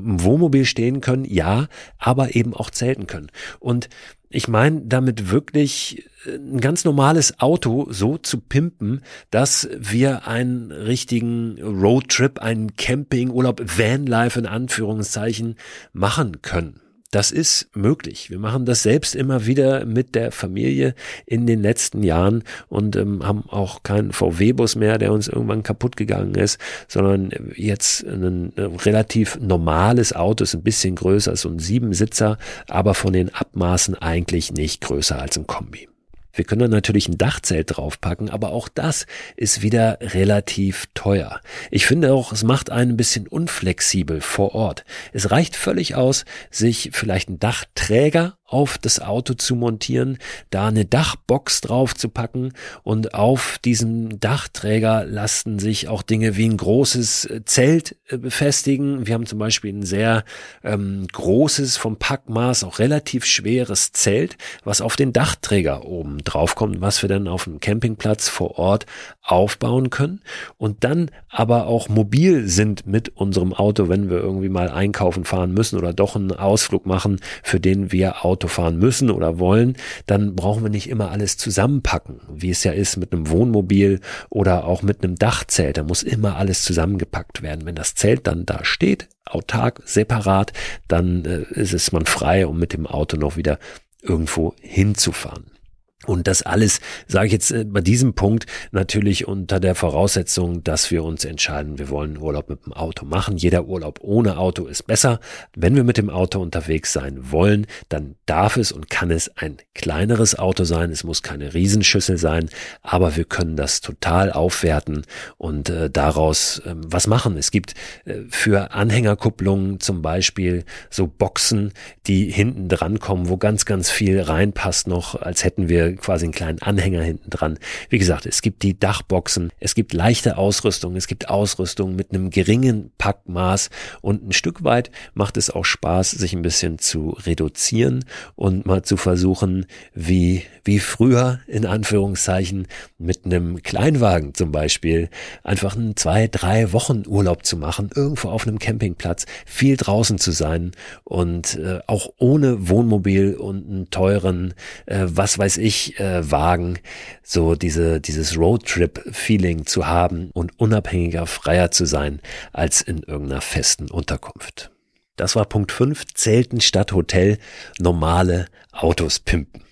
im 0.07 0.23
Wohnmobil 0.23 0.64
stehen 0.64 1.01
können, 1.01 1.25
ja, 1.25 1.66
aber 1.99 2.35
eben 2.35 2.55
auch 2.55 2.71
zelten 2.71 3.07
können. 3.07 3.29
Und 3.61 3.88
ich 4.29 4.49
meine 4.49 4.83
damit 4.83 5.31
wirklich 5.31 6.05
äh, 6.27 6.37
ein 6.37 6.61
ganz 6.61 6.85
normales 6.85 7.40
Auto 7.40 7.87
so 7.90 8.19
zu 8.19 8.40
pimpen, 8.40 9.03
dass 9.31 9.69
wir 9.77 10.27
einen 10.27 10.73
richtigen 10.73 11.61
Roadtrip, 11.62 12.38
einen 12.38 12.77
Campingurlaub, 12.77 13.61
Vanlife 13.61 14.38
in 14.38 14.47
Anführungszeichen 14.47 15.57
machen 15.92 16.42
können. 16.42 16.81
Das 17.11 17.31
ist 17.31 17.69
möglich. 17.75 18.31
Wir 18.31 18.38
machen 18.38 18.64
das 18.64 18.83
selbst 18.83 19.14
immer 19.14 19.47
wieder 19.47 19.85
mit 19.85 20.14
der 20.14 20.33
Familie 20.33 20.95
in 21.25 21.47
den 21.47 21.62
letzten 21.62 22.03
Jahren 22.03 22.42
und 22.69 22.97
ähm, 22.97 23.25
haben 23.25 23.45
auch 23.49 23.83
keinen 23.83 24.12
VW-Bus 24.12 24.75
mehr, 24.77 24.99
der 24.99 25.12
uns 25.12 25.29
irgendwann 25.29 25.62
kaputt 25.62 25.97
gegangen 25.97 26.35
ist, 26.35 26.59
sondern 26.88 27.31
jetzt 27.55 28.05
ein, 28.05 28.53
ein 28.57 28.77
relativ 28.77 29.38
normales 29.40 30.14
Auto, 30.14 30.45
ist 30.45 30.55
ein 30.55 30.62
bisschen 30.62 30.97
größer 30.97 31.31
als 31.33 31.42
so 31.42 31.49
ein 31.49 31.59
Siebensitzer, 31.59 32.38
aber 32.69 32.95
von 32.95 33.12
den 33.12 33.33
Abmaßen 33.33 33.95
eigentlich 33.95 34.53
nicht 34.53 34.81
größer 34.81 35.21
als 35.21 35.37
ein 35.37 35.47
Kombi. 35.47 35.88
Wir 36.37 36.44
können 36.44 36.61
dann 36.61 36.70
natürlich 36.70 37.09
ein 37.09 37.18
Dachzelt 37.18 37.77
draufpacken, 37.77 38.31
aber 38.31 38.51
auch 38.51 38.68
das 38.68 39.07
ist 39.37 39.62
wieder 39.62 39.99
relativ 40.01 40.87
teuer. 40.94 41.40
Ich 41.70 41.87
finde 41.87 42.12
auch, 42.12 42.33
es 42.33 42.44
macht 42.44 42.70
einen 42.70 42.92
ein 42.92 42.96
bisschen 42.96 43.27
unflexibel 43.27 44.20
vor 44.20 44.55
Ort. 44.55 44.85
Es 45.12 45.31
reicht 45.31 45.57
völlig 45.57 45.94
aus, 45.94 46.25
sich 46.51 46.90
vielleicht 46.92 47.29
einen 47.29 47.40
Dachträger 47.40 48.37
auf 48.47 48.79
das 48.79 49.01
Auto 49.01 49.35
zu 49.35 49.57
montieren, 49.57 50.19
da 50.51 50.69
eine 50.69 50.85
Dachbox 50.85 51.61
drauf 51.63 51.95
zu 51.95 52.09
packen 52.09 52.53
und 52.83 53.15
auf 53.15 53.59
diesem 53.65 54.21
Dachträger 54.21 55.05
lasten 55.05 55.59
sich 55.59 55.89
auch 55.89 56.03
Dinge 56.03 56.37
wie 56.37 56.49
ein 56.49 56.57
großes 56.57 57.25
äh, 57.27 57.45
Zelt 57.45 57.97
äh, 58.09 58.19
befestigen. 58.19 59.07
Wir 59.07 59.15
haben 59.15 59.27
zum 59.27 59.39
Beispiel 59.39 59.73
ein 59.73 59.85
sehr 59.85 60.25
ähm, 60.63 61.07
großes, 61.13 61.77
vom 61.77 61.97
Packmaß 61.97 62.65
auch 62.65 62.79
relativ 62.79 63.25
schweres 63.25 63.93
Zelt, 63.93 64.37
was 64.65 64.81
auf 64.81 64.97
den 64.97 65.13
Dachträger 65.13 65.85
oben 65.85 66.19
draufkommt, 66.23 66.81
was 66.81 67.03
wir 67.03 67.09
dann 67.09 67.29
auf 67.29 67.45
dem 67.45 67.61
Campingplatz 67.61 68.29
vor 68.29 68.59
Ort 68.59 68.87
aufbauen 69.27 69.91
können 69.91 70.21
und 70.57 70.85
dann 70.85 71.11
aber 71.29 71.67
auch 71.67 71.89
mobil 71.89 72.49
sind 72.49 72.87
mit 72.87 73.09
unserem 73.11 73.53
Auto, 73.53 73.89
wenn 73.89 74.09
wir 74.09 74.19
irgendwie 74.19 74.49
mal 74.49 74.71
einkaufen 74.71 75.25
fahren 75.25 75.53
müssen 75.53 75.79
oder 75.79 75.93
doch 75.93 76.17
einen 76.17 76.33
Ausflug 76.33 76.87
machen, 76.87 77.21
für 77.43 77.59
den 77.59 77.91
wir 77.93 78.25
Auto 78.25 78.49
fahren 78.49 78.79
müssen 78.79 79.11
oder 79.11 79.39
wollen, 79.39 79.77
dann 80.07 80.37
brauchen 80.37 80.62
wir 80.62 80.71
nicht 80.71 80.89
immer 80.89 81.11
alles 81.11 81.37
zusammenpacken, 81.37 82.21
wie 82.33 82.51
es 82.51 82.62
ja 82.65 82.73
ist 82.73 82.97
mit 82.97 83.12
einem 83.12 83.29
Wohnmobil 83.29 84.01
oder 84.31 84.65
auch 84.65 84.83
mit 84.83 85.03
einem 85.03 85.17
Dachzelt. 85.17 85.77
Da 85.77 85.83
muss 85.83 86.03
immer 86.03 86.37
alles 86.37 86.62
zusammengepackt 86.62 87.43
werden. 87.43 87.67
Wenn 87.67 87.75
das 87.75 87.95
Zelt 87.95 88.27
dann 88.27 88.47
da 88.47 88.65
steht, 88.65 89.09
autark, 89.25 89.83
separat, 89.85 90.53
dann 90.87 91.25
äh, 91.25 91.43
ist 91.61 91.75
es 91.75 91.91
man 91.91 92.07
frei, 92.07 92.47
um 92.47 92.59
mit 92.59 92.73
dem 92.73 92.87
Auto 92.87 93.17
noch 93.17 93.37
wieder 93.37 93.59
irgendwo 94.03 94.55
hinzufahren. 94.61 95.56
Und 96.05 96.29
das 96.29 96.43
alles, 96.43 96.81
sage 97.07 97.27
ich 97.27 97.33
jetzt 97.33 97.51
äh, 97.53 97.65
bei 97.65 97.81
diesem 97.81 98.13
Punkt, 98.13 98.45
natürlich 98.71 99.27
unter 99.27 99.59
der 99.61 99.75
Voraussetzung, 99.75 100.63
dass 100.63 100.91
wir 100.91 101.03
uns 101.03 101.25
entscheiden, 101.25 101.79
wir 101.79 101.89
wollen 101.89 102.19
Urlaub 102.19 102.51
mit 102.51 102.67
dem 102.67 102.75
Auto 102.75 103.07
machen. 103.07 103.39
Jeder 103.39 103.65
Urlaub 103.65 104.01
ohne 104.03 104.37
Auto 104.37 104.67
ist 104.67 104.87
besser. 104.87 105.21
Wenn 105.55 105.75
wir 105.75 105.85
mit 105.85 105.97
dem 105.97 106.11
Auto 106.11 106.41
unterwegs 106.41 106.93
sein 106.93 107.33
wollen, 107.33 107.67
dann 107.89 108.17
darf 108.27 108.59
es 108.59 108.73
und 108.73 108.91
kann 108.91 109.11
es 109.11 109.35
ein 109.39 109.57
kleineres 109.75 110.39
Auto 110.39 110.65
sein. 110.65 110.91
Es 110.91 111.03
muss 111.03 111.23
keine 111.23 111.55
Riesenschüssel 111.55 112.19
sein, 112.19 112.51
aber 112.83 113.17
wir 113.17 113.25
können 113.25 113.57
das 113.57 113.81
total 113.81 114.31
aufwerten 114.31 115.03
und 115.39 115.71
äh, 115.71 115.89
daraus 115.89 116.59
äh, 116.59 116.75
was 116.77 117.07
machen. 117.07 117.39
Es 117.39 117.51
gibt 117.51 117.73
äh, 118.05 118.21
für 118.29 118.73
Anhängerkupplungen 118.75 119.81
zum 119.81 120.03
Beispiel 120.03 120.67
so 120.91 121.07
Boxen, 121.07 121.73
die 122.07 122.31
hinten 122.31 122.69
dran 122.69 123.01
kommen, 123.01 123.31
wo 123.31 123.39
ganz, 123.39 123.65
ganz 123.65 123.89
viel 123.91 124.21
reinpasst 124.21 124.89
noch, 124.89 125.15
als 125.15 125.43
hätten 125.43 125.71
wir 125.71 125.86
quasi 125.94 126.27
einen 126.27 126.33
kleinen 126.33 126.61
Anhänger 126.61 127.03
hinten 127.03 127.31
dran. 127.31 127.59
Wie 127.88 127.99
gesagt, 127.99 128.27
es 128.27 128.42
gibt 128.42 128.62
die 128.62 128.79
Dachboxen, 128.79 129.53
es 129.61 129.75
gibt 129.75 129.92
leichte 129.92 130.38
Ausrüstung, 130.38 130.96
es 130.96 131.07
gibt 131.07 131.29
Ausrüstung 131.29 131.96
mit 131.96 132.11
einem 132.11 132.31
geringen 132.31 132.90
Packmaß 132.99 133.70
und 134.01 134.27
ein 134.27 134.33
Stück 134.33 134.64
weit 134.64 134.90
macht 135.14 135.37
es 135.37 135.51
auch 135.51 135.64
Spaß, 135.64 136.11
sich 136.11 136.33
ein 136.33 136.42
bisschen 136.42 136.79
zu 136.79 137.11
reduzieren 137.11 138.05
und 138.35 138.66
mal 138.66 138.83
zu 138.83 138.96
versuchen, 138.96 139.66
wie, 139.94 140.42
wie 140.64 140.79
früher 140.79 141.40
in 141.46 141.66
Anführungszeichen 141.66 142.66
mit 142.99 143.25
einem 143.25 143.62
Kleinwagen 143.62 144.35
zum 144.35 144.53
Beispiel 144.53 145.09
einfach 145.42 145.77
einen 145.77 145.96
zwei, 145.96 146.29
drei 146.29 146.72
Wochen 146.72 147.05
Urlaub 147.07 147.44
zu 147.44 147.57
machen, 147.57 147.90
irgendwo 147.94 148.29
auf 148.29 148.46
einem 148.46 148.59
Campingplatz, 148.59 149.27
viel 149.44 149.77
draußen 149.77 150.18
zu 150.18 150.33
sein 150.33 150.72
und 151.05 151.57
äh, 151.57 151.81
auch 151.87 152.11
ohne 152.18 152.68
Wohnmobil 152.68 153.35
und 153.35 153.68
einen 153.68 153.90
teuren, 153.90 154.55
äh, 154.87 155.05
was 155.07 155.38
weiß 155.38 155.59
ich, 155.59 155.76
äh, 156.01 156.31
wagen, 156.31 156.79
so 157.23 157.55
diese, 157.55 158.01
dieses 158.01 158.37
Roadtrip-Feeling 158.37 159.67
zu 159.67 159.87
haben 159.87 160.31
und 160.33 160.59
unabhängiger, 160.59 161.27
freier 161.27 161.71
zu 161.71 161.87
sein 161.87 162.21
als 162.53 162.83
in 162.83 163.03
irgendeiner 163.03 163.41
festen 163.41 163.91
Unterkunft. 163.91 164.71
Das 165.17 165.35
war 165.35 165.47
Punkt 165.47 165.73
5, 165.73 166.05
Zelten 166.15 166.61
statt 166.61 166.93
Hotel, 166.93 167.39
normale 167.79 168.47
Autos 168.73 169.19
pimpen. 169.19 169.62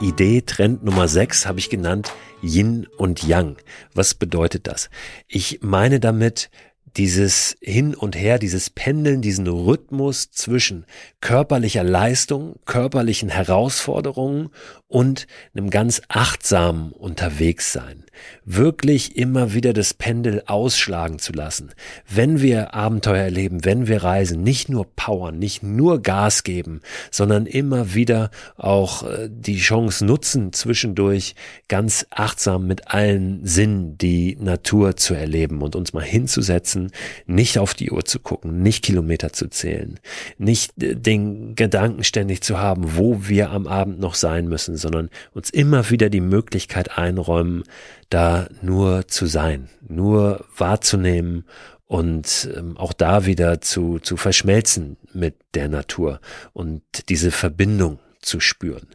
Idee 0.00 0.42
Trend 0.42 0.84
Nummer 0.84 1.08
6 1.08 1.46
habe 1.46 1.58
ich 1.58 1.70
genannt 1.70 2.12
Yin 2.42 2.86
und 2.98 3.22
Yang. 3.22 3.56
Was 3.94 4.14
bedeutet 4.14 4.66
das? 4.66 4.90
Ich 5.28 5.60
meine 5.62 5.98
damit 5.98 6.50
dieses 6.96 7.56
Hin 7.60 7.94
und 7.94 8.16
Her, 8.16 8.38
dieses 8.38 8.70
Pendeln, 8.70 9.20
diesen 9.20 9.46
Rhythmus 9.46 10.30
zwischen 10.30 10.86
körperlicher 11.20 11.82
Leistung, 11.82 12.56
körperlichen 12.66 13.28
Herausforderungen 13.28 14.50
und 14.88 15.26
einem 15.54 15.70
ganz 15.70 16.02
achtsamen 16.08 16.92
Unterwegssein. 16.92 18.04
Wirklich 18.44 19.16
immer 19.16 19.52
wieder 19.54 19.72
das 19.72 19.92
Pendel 19.92 20.42
ausschlagen 20.46 21.18
zu 21.18 21.32
lassen. 21.32 21.72
Wenn 22.08 22.40
wir 22.40 22.74
Abenteuer 22.74 23.24
erleben, 23.24 23.64
wenn 23.64 23.88
wir 23.88 24.04
reisen, 24.04 24.42
nicht 24.42 24.68
nur 24.68 24.86
powern, 24.94 25.38
nicht 25.38 25.62
nur 25.62 26.00
Gas 26.00 26.44
geben, 26.44 26.80
sondern 27.10 27.46
immer 27.46 27.94
wieder 27.94 28.30
auch 28.56 29.02
äh, 29.02 29.28
die 29.30 29.58
Chance 29.58 30.04
nutzen, 30.04 30.52
zwischendurch 30.52 31.34
ganz 31.68 32.06
achtsam 32.10 32.66
mit 32.66 32.88
allen 32.92 33.44
Sinnen 33.44 33.98
die 33.98 34.36
Natur 34.38 34.96
zu 34.96 35.14
erleben 35.14 35.62
und 35.62 35.74
uns 35.74 35.92
mal 35.92 36.04
hinzusetzen, 36.04 36.92
nicht 37.26 37.58
auf 37.58 37.74
die 37.74 37.90
Uhr 37.90 38.04
zu 38.04 38.20
gucken, 38.20 38.62
nicht 38.62 38.84
Kilometer 38.84 39.32
zu 39.32 39.48
zählen, 39.48 39.98
nicht 40.38 40.80
äh, 40.82 40.94
den 40.94 41.56
Gedanken 41.56 42.04
ständig 42.04 42.42
zu 42.42 42.58
haben, 42.58 42.96
wo 42.96 43.26
wir 43.26 43.50
am 43.50 43.66
Abend 43.66 43.98
noch 43.98 44.14
sein 44.14 44.46
müssen, 44.46 44.76
sondern 44.84 45.10
uns 45.32 45.50
immer 45.50 45.90
wieder 45.90 46.10
die 46.10 46.20
Möglichkeit 46.20 46.98
einräumen, 46.98 47.64
da 48.10 48.48
nur 48.60 49.08
zu 49.08 49.24
sein, 49.26 49.70
nur 49.88 50.44
wahrzunehmen 50.56 51.44
und 51.86 52.48
ähm, 52.54 52.76
auch 52.76 52.92
da 52.92 53.24
wieder 53.24 53.60
zu, 53.60 53.98
zu 53.98 54.16
verschmelzen 54.16 54.98
mit 55.12 55.36
der 55.54 55.68
Natur 55.68 56.20
und 56.52 56.82
diese 57.08 57.30
Verbindung 57.30 57.98
zu 58.20 58.40
spüren. 58.40 58.88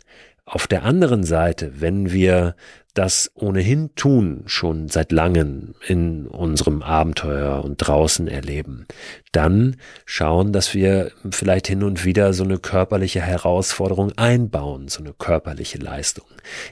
Auf 0.45 0.67
der 0.67 0.83
anderen 0.83 1.23
Seite, 1.23 1.73
wenn 1.81 2.11
wir 2.11 2.55
das 2.99 3.31
ohnehin 3.33 3.95
tun, 3.95 4.43
schon 4.45 4.89
seit 4.89 5.13
langem 5.13 5.73
in 5.87 6.27
unserem 6.27 6.81
Abenteuer 6.81 7.63
und 7.63 7.77
draußen 7.77 8.27
erleben, 8.27 8.87
dann 9.31 9.77
schauen, 10.05 10.51
dass 10.51 10.73
wir 10.73 11.13
vielleicht 11.31 11.67
hin 11.67 11.83
und 11.83 12.03
wieder 12.03 12.33
so 12.33 12.43
eine 12.43 12.57
körperliche 12.57 13.21
Herausforderung 13.21 14.11
einbauen, 14.17 14.89
so 14.89 14.99
eine 14.99 15.13
körperliche 15.13 15.77
Leistung. 15.77 16.25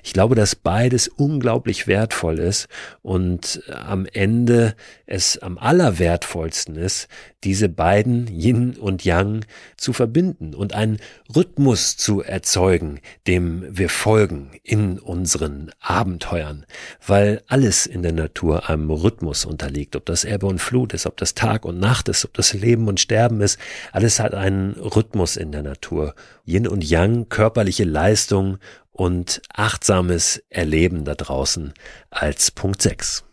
Ich 0.03 0.13
glaube, 0.13 0.35
dass 0.35 0.55
beides 0.55 1.07
unglaublich 1.07 1.87
wertvoll 1.87 2.39
ist 2.39 2.67
und 3.01 3.61
am 3.71 4.05
Ende 4.05 4.75
es 5.05 5.37
am 5.37 5.57
allerwertvollsten 5.57 6.75
ist, 6.75 7.07
diese 7.43 7.69
beiden 7.69 8.27
Yin 8.27 8.75
und 8.75 9.05
Yang 9.05 9.45
zu 9.77 9.93
verbinden 9.93 10.53
und 10.53 10.73
einen 10.73 10.99
Rhythmus 11.33 11.95
zu 11.95 12.21
erzeugen, 12.21 12.99
dem 13.27 13.65
wir 13.69 13.89
folgen 13.89 14.51
in 14.63 14.99
unseren 14.99 15.71
Abenteuern, 15.79 16.65
weil 17.05 17.41
alles 17.47 17.85
in 17.85 18.01
der 18.01 18.11
Natur 18.11 18.69
einem 18.69 18.89
Rhythmus 18.89 19.45
unterliegt, 19.45 19.95
ob 19.95 20.05
das 20.05 20.25
Ebbe 20.25 20.47
und 20.47 20.59
Flut 20.59 20.93
ist, 20.93 21.05
ob 21.05 21.17
das 21.17 21.35
Tag 21.35 21.63
und 21.63 21.79
Nacht 21.79 22.09
ist, 22.09 22.25
ob 22.25 22.33
das 22.33 22.53
Leben 22.53 22.87
und 22.87 22.99
Sterben 22.99 23.41
ist, 23.41 23.59
alles 23.91 24.19
hat 24.19 24.33
einen 24.33 24.73
Rhythmus 24.73 25.37
in 25.37 25.51
der 25.51 25.63
Natur. 25.63 26.15
Yin 26.47 26.65
und 26.65 26.81
Yang, 26.81 27.27
körperliche 27.27 27.83
Leistung 27.83 28.57
und 28.93 29.41
achtsames 29.53 30.41
Erleben 30.49 31.03
da 31.03 31.13
draußen 31.13 31.73
als 32.09 32.51
Punkt 32.51 32.81
6. 32.81 33.25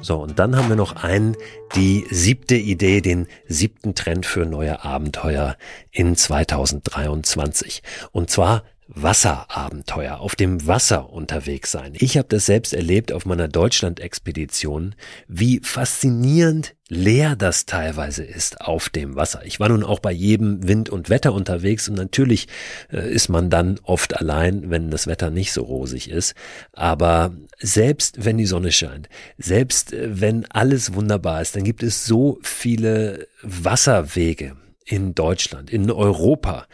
So, 0.00 0.16
und 0.16 0.38
dann 0.38 0.56
haben 0.56 0.70
wir 0.70 0.76
noch 0.76 0.96
einen, 0.96 1.36
die 1.76 2.06
siebte 2.10 2.56
Idee, 2.56 3.02
den 3.02 3.28
siebten 3.46 3.94
Trend 3.94 4.24
für 4.24 4.46
neue 4.46 4.82
Abenteuer 4.82 5.56
in 5.90 6.16
2023. 6.16 7.82
Und 8.10 8.30
zwar 8.30 8.64
Wasserabenteuer, 8.94 10.20
auf 10.20 10.36
dem 10.36 10.66
Wasser 10.66 11.10
unterwegs 11.10 11.70
sein. 11.70 11.94
Ich 11.96 12.18
habe 12.18 12.28
das 12.28 12.46
selbst 12.46 12.74
erlebt 12.74 13.12
auf 13.12 13.24
meiner 13.24 13.48
Deutschland-Expedition, 13.48 14.94
wie 15.28 15.60
faszinierend 15.62 16.74
leer 16.88 17.36
das 17.36 17.64
teilweise 17.64 18.22
ist 18.22 18.60
auf 18.60 18.90
dem 18.90 19.16
Wasser. 19.16 19.42
Ich 19.46 19.58
war 19.60 19.70
nun 19.70 19.82
auch 19.82 19.98
bei 19.98 20.12
jedem 20.12 20.68
Wind 20.68 20.90
und 20.90 21.08
Wetter 21.08 21.32
unterwegs 21.32 21.88
und 21.88 21.94
natürlich 21.94 22.48
äh, 22.92 23.10
ist 23.10 23.30
man 23.30 23.48
dann 23.48 23.80
oft 23.82 24.16
allein, 24.16 24.68
wenn 24.68 24.90
das 24.90 25.06
Wetter 25.06 25.30
nicht 25.30 25.52
so 25.52 25.62
rosig 25.62 26.10
ist. 26.10 26.34
Aber 26.72 27.34
selbst 27.58 28.24
wenn 28.24 28.36
die 28.36 28.46
Sonne 28.46 28.72
scheint, 28.72 29.08
selbst 29.38 29.94
äh, 29.94 30.20
wenn 30.20 30.44
alles 30.50 30.92
wunderbar 30.92 31.40
ist, 31.40 31.56
dann 31.56 31.64
gibt 31.64 31.82
es 31.82 32.04
so 32.04 32.38
viele 32.42 33.26
Wasserwege 33.42 34.56
in 34.84 35.14
Deutschland, 35.14 35.70
in 35.70 35.90
Europa, 35.90 36.66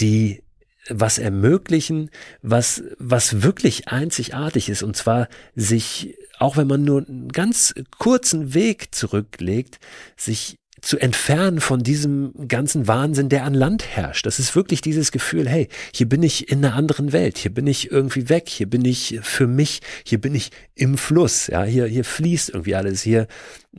die 0.00 0.42
was 0.88 1.18
ermöglichen, 1.18 2.10
was, 2.42 2.82
was 2.98 3.42
wirklich 3.42 3.88
einzigartig 3.88 4.68
ist. 4.68 4.82
Und 4.82 4.96
zwar 4.96 5.28
sich, 5.54 6.16
auch 6.38 6.56
wenn 6.56 6.66
man 6.66 6.84
nur 6.84 7.06
einen 7.06 7.28
ganz 7.28 7.74
kurzen 7.98 8.54
Weg 8.54 8.94
zurücklegt, 8.94 9.78
sich 10.16 10.56
zu 10.80 10.98
entfernen 10.98 11.60
von 11.60 11.82
diesem 11.82 12.32
ganzen 12.46 12.86
Wahnsinn, 12.86 13.28
der 13.28 13.44
an 13.44 13.54
Land 13.54 13.84
herrscht. 13.84 14.26
Das 14.26 14.38
ist 14.38 14.54
wirklich 14.54 14.80
dieses 14.80 15.12
Gefühl, 15.12 15.48
hey, 15.48 15.68
hier 15.92 16.08
bin 16.08 16.22
ich 16.22 16.50
in 16.50 16.64
einer 16.64 16.74
anderen 16.74 17.12
Welt, 17.12 17.38
hier 17.38 17.52
bin 17.52 17.66
ich 17.66 17.90
irgendwie 17.90 18.28
weg, 18.28 18.48
hier 18.48 18.68
bin 18.68 18.84
ich 18.84 19.18
für 19.22 19.46
mich, 19.46 19.80
hier 20.04 20.20
bin 20.20 20.34
ich 20.34 20.50
im 20.74 20.96
Fluss, 20.96 21.48
ja, 21.48 21.64
hier, 21.64 21.86
hier 21.86 22.04
fließt 22.04 22.50
irgendwie 22.50 22.74
alles, 22.74 23.02
hier, 23.02 23.26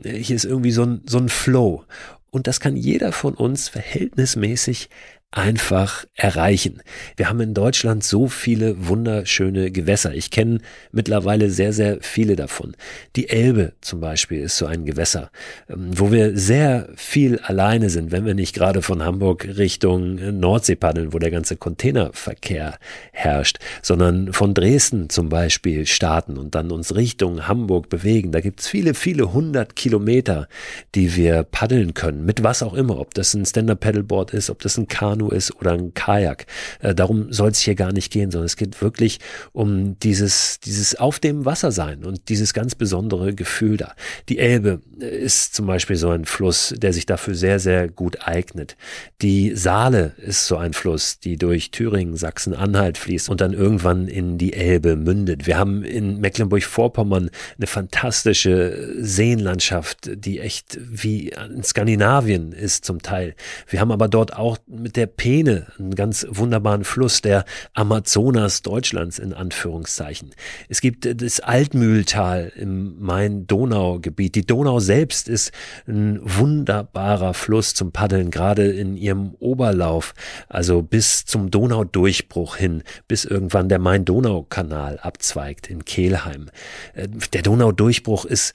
hier 0.02 0.36
ist 0.36 0.44
irgendwie 0.44 0.72
so 0.72 0.84
ein, 0.84 1.02
so 1.06 1.18
ein 1.18 1.28
Flow. 1.28 1.84
Und 2.30 2.46
das 2.46 2.60
kann 2.60 2.76
jeder 2.76 3.12
von 3.12 3.34
uns 3.34 3.68
verhältnismäßig 3.68 4.88
einfach 5.32 6.06
erreichen. 6.16 6.82
Wir 7.16 7.28
haben 7.28 7.38
in 7.40 7.54
Deutschland 7.54 8.02
so 8.02 8.26
viele 8.26 8.88
wunderschöne 8.88 9.70
Gewässer. 9.70 10.12
Ich 10.12 10.32
kenne 10.32 10.58
mittlerweile 10.90 11.50
sehr, 11.50 11.72
sehr 11.72 11.98
viele 12.00 12.34
davon. 12.34 12.74
Die 13.14 13.28
Elbe 13.28 13.74
zum 13.80 14.00
Beispiel 14.00 14.40
ist 14.40 14.56
so 14.56 14.66
ein 14.66 14.84
Gewässer, 14.84 15.30
ähm, 15.68 15.90
wo 15.92 16.10
wir 16.10 16.36
sehr 16.36 16.88
viel 16.96 17.38
alleine 17.38 17.90
sind, 17.90 18.10
wenn 18.10 18.26
wir 18.26 18.34
nicht 18.34 18.56
gerade 18.56 18.82
von 18.82 19.04
Hamburg 19.04 19.46
Richtung 19.56 20.40
Nordsee 20.40 20.74
paddeln, 20.74 21.12
wo 21.12 21.20
der 21.20 21.30
ganze 21.30 21.56
Containerverkehr 21.56 22.76
herrscht, 23.12 23.58
sondern 23.82 24.32
von 24.32 24.52
Dresden 24.52 25.10
zum 25.10 25.28
Beispiel 25.28 25.86
starten 25.86 26.38
und 26.38 26.56
dann 26.56 26.72
uns 26.72 26.96
Richtung 26.96 27.46
Hamburg 27.46 27.88
bewegen. 27.88 28.32
Da 28.32 28.40
gibt's 28.40 28.66
viele, 28.66 28.94
viele 28.94 29.32
hundert 29.32 29.76
Kilometer, 29.76 30.48
die 30.96 31.14
wir 31.14 31.44
paddeln 31.44 31.94
können, 31.94 32.24
mit 32.24 32.42
was 32.42 32.64
auch 32.64 32.74
immer, 32.74 32.98
ob 32.98 33.14
das 33.14 33.32
ein 33.34 33.46
Stand-Up-Paddleboard 33.46 34.32
ist, 34.32 34.50
ob 34.50 34.58
das 34.58 34.76
ein 34.76 34.88
Kanu 34.88 35.19
Kanu 35.20 35.28
ist 35.28 35.54
oder 35.56 35.72
ein 35.72 35.94
Kajak. 35.94 36.46
Äh, 36.80 36.94
darum 36.94 37.32
soll 37.32 37.50
es 37.50 37.60
hier 37.60 37.74
gar 37.74 37.92
nicht 37.92 38.12
gehen, 38.12 38.30
sondern 38.30 38.46
es 38.46 38.56
geht 38.56 38.80
wirklich 38.80 39.20
um 39.52 39.98
dieses, 40.00 40.60
dieses 40.60 40.94
auf 40.96 41.18
dem 41.18 41.44
Wasser 41.44 41.72
sein 41.72 42.04
und 42.04 42.28
dieses 42.28 42.54
ganz 42.54 42.74
besondere 42.74 43.34
Gefühl 43.34 43.76
da. 43.76 43.94
Die 44.28 44.38
Elbe 44.38 44.80
äh, 45.00 45.06
ist 45.06 45.54
zum 45.54 45.66
Beispiel 45.66 45.96
so 45.96 46.10
ein 46.10 46.24
Fluss, 46.24 46.74
der 46.76 46.92
sich 46.92 47.06
dafür 47.06 47.34
sehr, 47.34 47.58
sehr 47.58 47.88
gut 47.88 48.26
eignet. 48.26 48.76
Die 49.22 49.54
Saale 49.54 50.14
ist 50.18 50.46
so 50.46 50.56
ein 50.56 50.72
Fluss, 50.72 51.20
die 51.20 51.36
durch 51.36 51.70
Thüringen, 51.70 52.16
Sachsen-Anhalt 52.16 52.98
fließt 52.98 53.28
und 53.28 53.40
dann 53.40 53.52
irgendwann 53.52 54.08
in 54.08 54.38
die 54.38 54.54
Elbe 54.54 54.96
mündet. 54.96 55.46
Wir 55.46 55.58
haben 55.58 55.84
in 55.84 56.18
Mecklenburg-Vorpommern 56.20 57.30
eine 57.58 57.66
fantastische 57.66 58.94
Seenlandschaft, 58.98 60.10
die 60.14 60.40
echt 60.40 60.78
wie 60.80 61.28
in 61.28 61.62
Skandinavien 61.62 62.52
ist 62.52 62.84
zum 62.84 63.02
Teil. 63.02 63.34
Wir 63.68 63.80
haben 63.80 63.92
aber 63.92 64.08
dort 64.08 64.36
auch 64.36 64.58
mit 64.66 64.96
der 64.96 65.09
Peene, 65.16 65.66
einen 65.78 65.94
ganz 65.94 66.26
wunderbaren 66.28 66.84
Fluss, 66.84 67.20
der 67.20 67.44
Amazonas 67.74 68.62
Deutschlands 68.62 69.18
in 69.18 69.32
Anführungszeichen. 69.32 70.30
Es 70.68 70.80
gibt 70.80 71.22
das 71.22 71.40
Altmühltal 71.40 72.52
im 72.56 73.00
Main-Donau-Gebiet. 73.00 74.34
Die 74.34 74.46
Donau 74.46 74.80
selbst 74.80 75.28
ist 75.28 75.52
ein 75.86 76.20
wunderbarer 76.22 77.34
Fluss 77.34 77.74
zum 77.74 77.92
Paddeln, 77.92 78.30
gerade 78.30 78.70
in 78.70 78.96
ihrem 78.96 79.34
Oberlauf, 79.38 80.14
also 80.48 80.82
bis 80.82 81.24
zum 81.24 81.50
Donaudurchbruch 81.50 82.56
hin, 82.56 82.82
bis 83.08 83.24
irgendwann 83.24 83.68
der 83.68 83.78
Main-Donau-Kanal 83.78 84.98
abzweigt 84.98 85.68
in 85.68 85.84
Kelheim. 85.84 86.50
Äh, 86.94 87.08
der 87.32 87.42
Donaudurchbruch 87.42 88.24
ist 88.24 88.54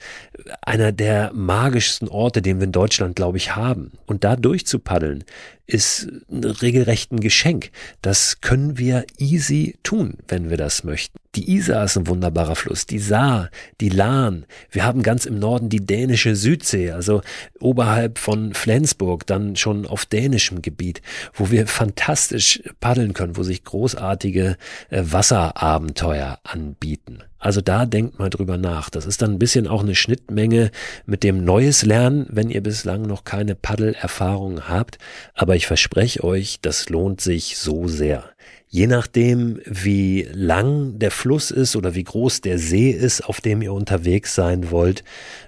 einer 0.62 0.92
der 0.92 1.32
magischsten 1.32 2.08
Orte, 2.08 2.42
den 2.42 2.58
wir 2.58 2.64
in 2.64 2.72
Deutschland, 2.72 3.16
glaube 3.16 3.38
ich, 3.38 3.56
haben. 3.56 3.92
Und 4.06 4.24
da 4.24 4.36
durchzupaddeln 4.36 5.24
ist 5.66 6.08
regelrecht 6.30 7.12
ein 7.12 7.20
Geschenk. 7.20 7.70
Das 8.02 8.40
können 8.40 8.78
wir 8.78 9.04
easy 9.18 9.76
tun, 9.82 10.18
wenn 10.28 10.50
wir 10.50 10.56
das 10.56 10.84
möchten. 10.84 11.18
Die 11.36 11.52
Isar 11.54 11.84
ist 11.84 11.98
ein 11.98 12.06
wunderbarer 12.06 12.56
Fluss, 12.56 12.86
die 12.86 12.98
Saar, 12.98 13.50
die 13.82 13.90
Lahn. 13.90 14.46
Wir 14.70 14.84
haben 14.84 15.02
ganz 15.02 15.26
im 15.26 15.38
Norden 15.38 15.68
die 15.68 15.84
dänische 15.84 16.34
Südsee, 16.34 16.92
also 16.92 17.20
oberhalb 17.60 18.18
von 18.18 18.54
Flensburg, 18.54 19.26
dann 19.26 19.54
schon 19.54 19.84
auf 19.84 20.06
dänischem 20.06 20.62
Gebiet, 20.62 21.02
wo 21.34 21.50
wir 21.50 21.66
fantastisch 21.66 22.62
paddeln 22.80 23.12
können, 23.12 23.36
wo 23.36 23.42
sich 23.42 23.64
großartige 23.64 24.56
äh, 24.88 25.02
Wasserabenteuer 25.04 26.38
anbieten. 26.42 27.22
Also 27.38 27.60
da 27.60 27.84
denkt 27.84 28.18
mal 28.18 28.30
drüber 28.30 28.56
nach. 28.56 28.88
Das 28.88 29.04
ist 29.04 29.20
dann 29.20 29.32
ein 29.32 29.38
bisschen 29.38 29.68
auch 29.68 29.82
eine 29.82 29.94
Schnittmenge 29.94 30.70
mit 31.04 31.22
dem 31.22 31.44
Neues 31.44 31.84
Lernen, 31.84 32.26
wenn 32.30 32.48
ihr 32.48 32.62
bislang 32.62 33.02
noch 33.02 33.24
keine 33.24 33.54
Paddelerfahrung 33.54 34.68
habt. 34.68 34.98
Aber 35.34 35.54
ich 35.54 35.66
verspreche 35.66 36.24
euch, 36.24 36.60
das 36.62 36.88
lohnt 36.88 37.20
sich 37.20 37.58
so 37.58 37.88
sehr. 37.88 38.24
Je 38.68 38.88
nachdem, 38.88 39.60
wie 39.64 40.26
lang 40.32 40.98
der 40.98 41.12
Fluss 41.12 41.52
ist 41.52 41.76
oder 41.76 41.94
wie 41.94 42.02
groß 42.02 42.40
der 42.40 42.58
See 42.58 42.90
ist, 42.90 43.20
auf 43.20 43.40
dem 43.40 43.62
ihr 43.62 43.72
unterwegs 43.72 44.34
sein 44.34 44.72
wollt, 44.72 45.04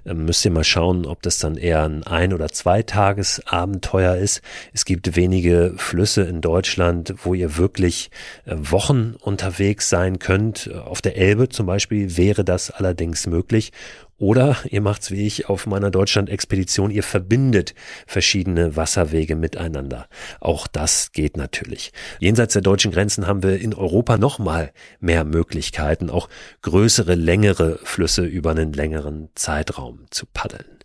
ähm, 0.07 0.25
müsst 0.25 0.45
ihr 0.45 0.53
mal 0.53 0.63
schauen, 0.63 1.05
ob 1.05 1.21
das 1.23 1.39
dann 1.39 1.57
eher 1.57 1.83
ein 1.83 2.05
ein- 2.05 2.33
oder 2.33 2.49
zweitagesabenteuer 2.49 4.15
ist. 4.17 4.41
Es 4.73 4.85
gibt 4.85 5.17
wenige 5.17 5.75
Flüsse 5.79 6.23
in 6.23 6.41
Deutschland, 6.41 7.15
wo 7.25 7.35
ihr 7.35 7.57
wirklich 7.57 8.11
äh, 8.47 8.55
Wochen 8.57 9.17
unterwegs 9.21 9.89
sein 9.89 10.21
könnt. 10.21 10.73
Auf 10.73 11.03
der 11.03 11.17
Elbe 11.17 11.49
zum 11.49 11.67
Beispiel 11.67 12.17
wäre 12.17 12.45
das 12.45 12.71
allerdings 12.71 13.27
möglich. 13.27 13.73
Oder 14.19 14.57
ihr 14.69 14.81
macht's 14.81 15.13
wie 15.13 15.27
ich 15.27 15.49
auf 15.49 15.67
meiner 15.67 15.93
Deutschland-Expedition, 15.93 16.91
ihr 16.91 17.05
verbindet 17.05 17.75
verschiedene 18.07 18.75
Wasserwege 18.75 19.37
miteinander. 19.37 20.09
Auch 20.41 20.67
das 20.67 21.13
geht 21.13 21.37
natürlich. 21.37 21.93
Jenseits 22.19 22.53
der 22.53 22.63
deutschen 22.63 22.91
Grenzen 22.91 23.29
haben 23.29 23.45
wir 23.45 23.61
in 23.61 23.75
Europa 23.75 24.19
nochmal 24.19 24.73
mehr 24.99 25.25
Möglichkeiten, 25.25 26.11
auch 26.11 26.29
größere, 26.63 27.15
längere 27.15 27.79
Flüsse 27.85 28.25
über 28.25 28.51
einen 28.51 28.73
längeren 28.73 29.29
Zeitraum 29.37 30.07
zu 30.11 30.27
paddeln. 30.27 30.79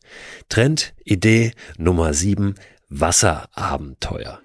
Trend, 0.48 0.94
Idee 1.04 1.54
Nummer 1.78 2.14
sieben, 2.14 2.54
Wasserabenteuer. 2.90 4.43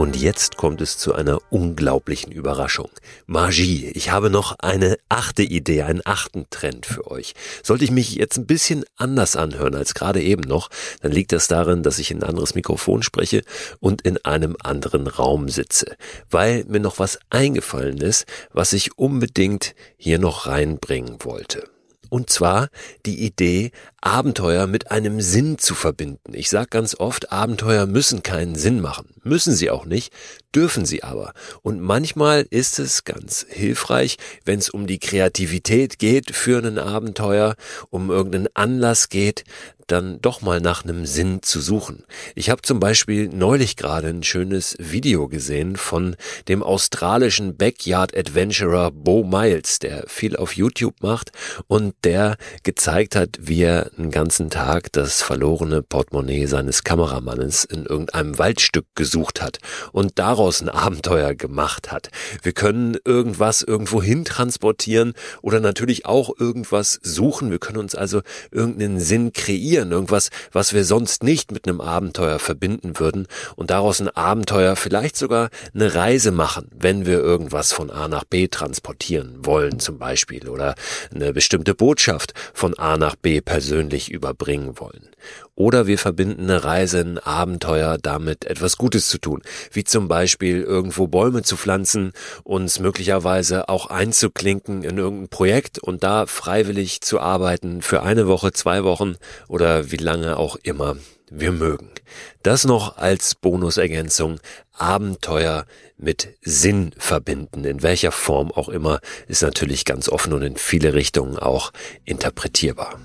Und 0.00 0.16
jetzt 0.16 0.56
kommt 0.56 0.80
es 0.80 0.96
zu 0.96 1.14
einer 1.14 1.40
unglaublichen 1.50 2.32
Überraschung. 2.32 2.88
Magie. 3.26 3.90
Ich 3.94 4.10
habe 4.10 4.30
noch 4.30 4.58
eine 4.58 4.96
achte 5.10 5.42
Idee, 5.42 5.82
einen 5.82 6.00
achten 6.06 6.46
Trend 6.48 6.86
für 6.86 7.10
euch. 7.10 7.34
Sollte 7.62 7.84
ich 7.84 7.90
mich 7.90 8.14
jetzt 8.14 8.38
ein 8.38 8.46
bisschen 8.46 8.86
anders 8.96 9.36
anhören 9.36 9.74
als 9.74 9.92
gerade 9.92 10.22
eben 10.22 10.40
noch, 10.40 10.70
dann 11.02 11.12
liegt 11.12 11.32
das 11.32 11.48
darin, 11.48 11.82
dass 11.82 11.98
ich 11.98 12.10
in 12.10 12.22
ein 12.22 12.30
anderes 12.30 12.54
Mikrofon 12.54 13.02
spreche 13.02 13.42
und 13.78 14.00
in 14.00 14.16
einem 14.24 14.56
anderen 14.64 15.06
Raum 15.06 15.50
sitze, 15.50 15.94
weil 16.30 16.64
mir 16.64 16.80
noch 16.80 16.98
was 16.98 17.18
eingefallen 17.28 17.98
ist, 17.98 18.24
was 18.54 18.72
ich 18.72 18.96
unbedingt 18.96 19.74
hier 19.98 20.18
noch 20.18 20.46
reinbringen 20.46 21.18
wollte. 21.24 21.68
Und 22.10 22.28
zwar 22.28 22.68
die 23.06 23.24
Idee, 23.24 23.70
Abenteuer 24.02 24.66
mit 24.66 24.90
einem 24.90 25.20
Sinn 25.20 25.58
zu 25.58 25.74
verbinden. 25.74 26.32
Ich 26.32 26.48
sage 26.48 26.68
ganz 26.70 26.94
oft, 26.94 27.32
Abenteuer 27.32 27.84
müssen 27.86 28.22
keinen 28.22 28.54
Sinn 28.54 28.80
machen. 28.80 29.14
Müssen 29.22 29.54
sie 29.54 29.70
auch 29.70 29.84
nicht, 29.84 30.10
dürfen 30.54 30.86
sie 30.86 31.02
aber. 31.02 31.34
Und 31.60 31.80
manchmal 31.80 32.46
ist 32.48 32.78
es 32.78 33.04
ganz 33.04 33.44
hilfreich, 33.48 34.16
wenn 34.46 34.58
es 34.58 34.70
um 34.70 34.86
die 34.86 34.98
Kreativität 34.98 35.98
geht 35.98 36.34
für 36.34 36.58
einen 36.58 36.78
Abenteuer, 36.78 37.56
um 37.90 38.10
irgendeinen 38.10 38.48
Anlass 38.54 39.10
geht, 39.10 39.44
dann 39.90 40.20
doch 40.20 40.40
mal 40.40 40.60
nach 40.60 40.84
einem 40.84 41.04
Sinn 41.04 41.42
zu 41.42 41.60
suchen. 41.60 42.04
Ich 42.34 42.48
habe 42.50 42.62
zum 42.62 42.80
Beispiel 42.80 43.28
neulich 43.28 43.76
gerade 43.76 44.08
ein 44.08 44.22
schönes 44.22 44.76
Video 44.78 45.28
gesehen 45.28 45.76
von 45.76 46.16
dem 46.48 46.62
australischen 46.62 47.56
Backyard 47.56 48.16
Adventurer 48.16 48.90
Bo 48.92 49.24
Miles, 49.24 49.80
der 49.80 50.04
viel 50.06 50.36
auf 50.36 50.54
YouTube 50.54 51.02
macht 51.02 51.32
und 51.66 51.94
der 52.04 52.36
gezeigt 52.62 53.16
hat, 53.16 53.38
wie 53.40 53.62
er 53.62 53.89
einen 53.98 54.10
ganzen 54.10 54.50
Tag 54.50 54.92
das 54.92 55.22
verlorene 55.22 55.82
Portemonnaie 55.82 56.46
seines 56.46 56.84
Kameramannes 56.84 57.64
in 57.64 57.86
irgendeinem 57.86 58.38
Waldstück 58.38 58.86
gesucht 58.94 59.42
hat 59.42 59.58
und 59.92 60.18
daraus 60.18 60.60
ein 60.60 60.68
Abenteuer 60.68 61.34
gemacht 61.34 61.90
hat. 61.90 62.10
Wir 62.42 62.52
können 62.52 62.96
irgendwas 63.04 63.62
irgendwo 63.62 64.02
hin 64.02 64.24
transportieren 64.24 65.14
oder 65.42 65.60
natürlich 65.60 66.06
auch 66.06 66.30
irgendwas 66.38 67.00
suchen. 67.02 67.50
Wir 67.50 67.58
können 67.58 67.78
uns 67.78 67.94
also 67.94 68.22
irgendeinen 68.50 69.00
Sinn 69.00 69.32
kreieren 69.32 69.92
irgendwas, 69.92 70.30
was 70.52 70.72
wir 70.72 70.84
sonst 70.84 71.22
nicht 71.22 71.52
mit 71.52 71.66
einem 71.66 71.80
Abenteuer 71.80 72.38
verbinden 72.38 72.98
würden 72.98 73.26
und 73.56 73.70
daraus 73.70 74.00
ein 74.00 74.08
Abenteuer, 74.08 74.76
vielleicht 74.76 75.16
sogar 75.16 75.50
eine 75.74 75.94
Reise 75.94 76.30
machen, 76.30 76.70
wenn 76.78 77.06
wir 77.06 77.18
irgendwas 77.18 77.72
von 77.72 77.90
A 77.90 78.08
nach 78.08 78.24
B 78.24 78.48
transportieren 78.48 79.44
wollen 79.44 79.80
zum 79.80 79.98
Beispiel 79.98 80.48
oder 80.48 80.74
eine 81.14 81.32
bestimmte 81.32 81.74
Botschaft 81.74 82.34
von 82.54 82.78
A 82.78 82.96
nach 82.96 83.16
B 83.16 83.40
persönlich 83.40 83.79
überbringen 84.10 84.78
wollen. 84.78 85.10
Oder 85.54 85.86
wir 85.86 85.98
verbinden 85.98 86.44
eine 86.44 86.64
Reise, 86.64 87.00
ein 87.00 87.18
Abenteuer 87.18 87.98
damit, 87.98 88.44
etwas 88.44 88.76
Gutes 88.76 89.08
zu 89.08 89.18
tun, 89.18 89.42
wie 89.72 89.84
zum 89.84 90.08
Beispiel 90.08 90.62
irgendwo 90.62 91.06
Bäume 91.06 91.42
zu 91.42 91.56
pflanzen, 91.56 92.12
uns 92.44 92.78
möglicherweise 92.78 93.68
auch 93.68 93.86
einzuklinken 93.86 94.82
in 94.82 94.98
irgendein 94.98 95.28
Projekt 95.28 95.78
und 95.78 96.02
da 96.02 96.26
freiwillig 96.26 97.00
zu 97.00 97.20
arbeiten 97.20 97.82
für 97.82 98.02
eine 98.02 98.26
Woche, 98.26 98.52
zwei 98.52 98.84
Wochen 98.84 99.16
oder 99.48 99.90
wie 99.90 99.96
lange 99.96 100.36
auch 100.36 100.56
immer 100.62 100.96
wir 101.30 101.52
mögen. 101.52 101.90
Das 102.42 102.64
noch 102.64 102.96
als 102.96 103.34
Bonusergänzung. 103.36 104.40
Abenteuer 104.72 105.66
mit 105.96 106.36
Sinn 106.40 106.92
verbinden, 106.96 107.64
in 107.64 107.82
welcher 107.82 108.12
Form 108.12 108.50
auch 108.50 108.68
immer, 108.68 109.00
ist 109.28 109.42
natürlich 109.42 109.84
ganz 109.84 110.08
offen 110.08 110.32
und 110.32 110.42
in 110.42 110.56
viele 110.56 110.94
Richtungen 110.94 111.38
auch 111.38 111.72
interpretierbar. 112.04 112.98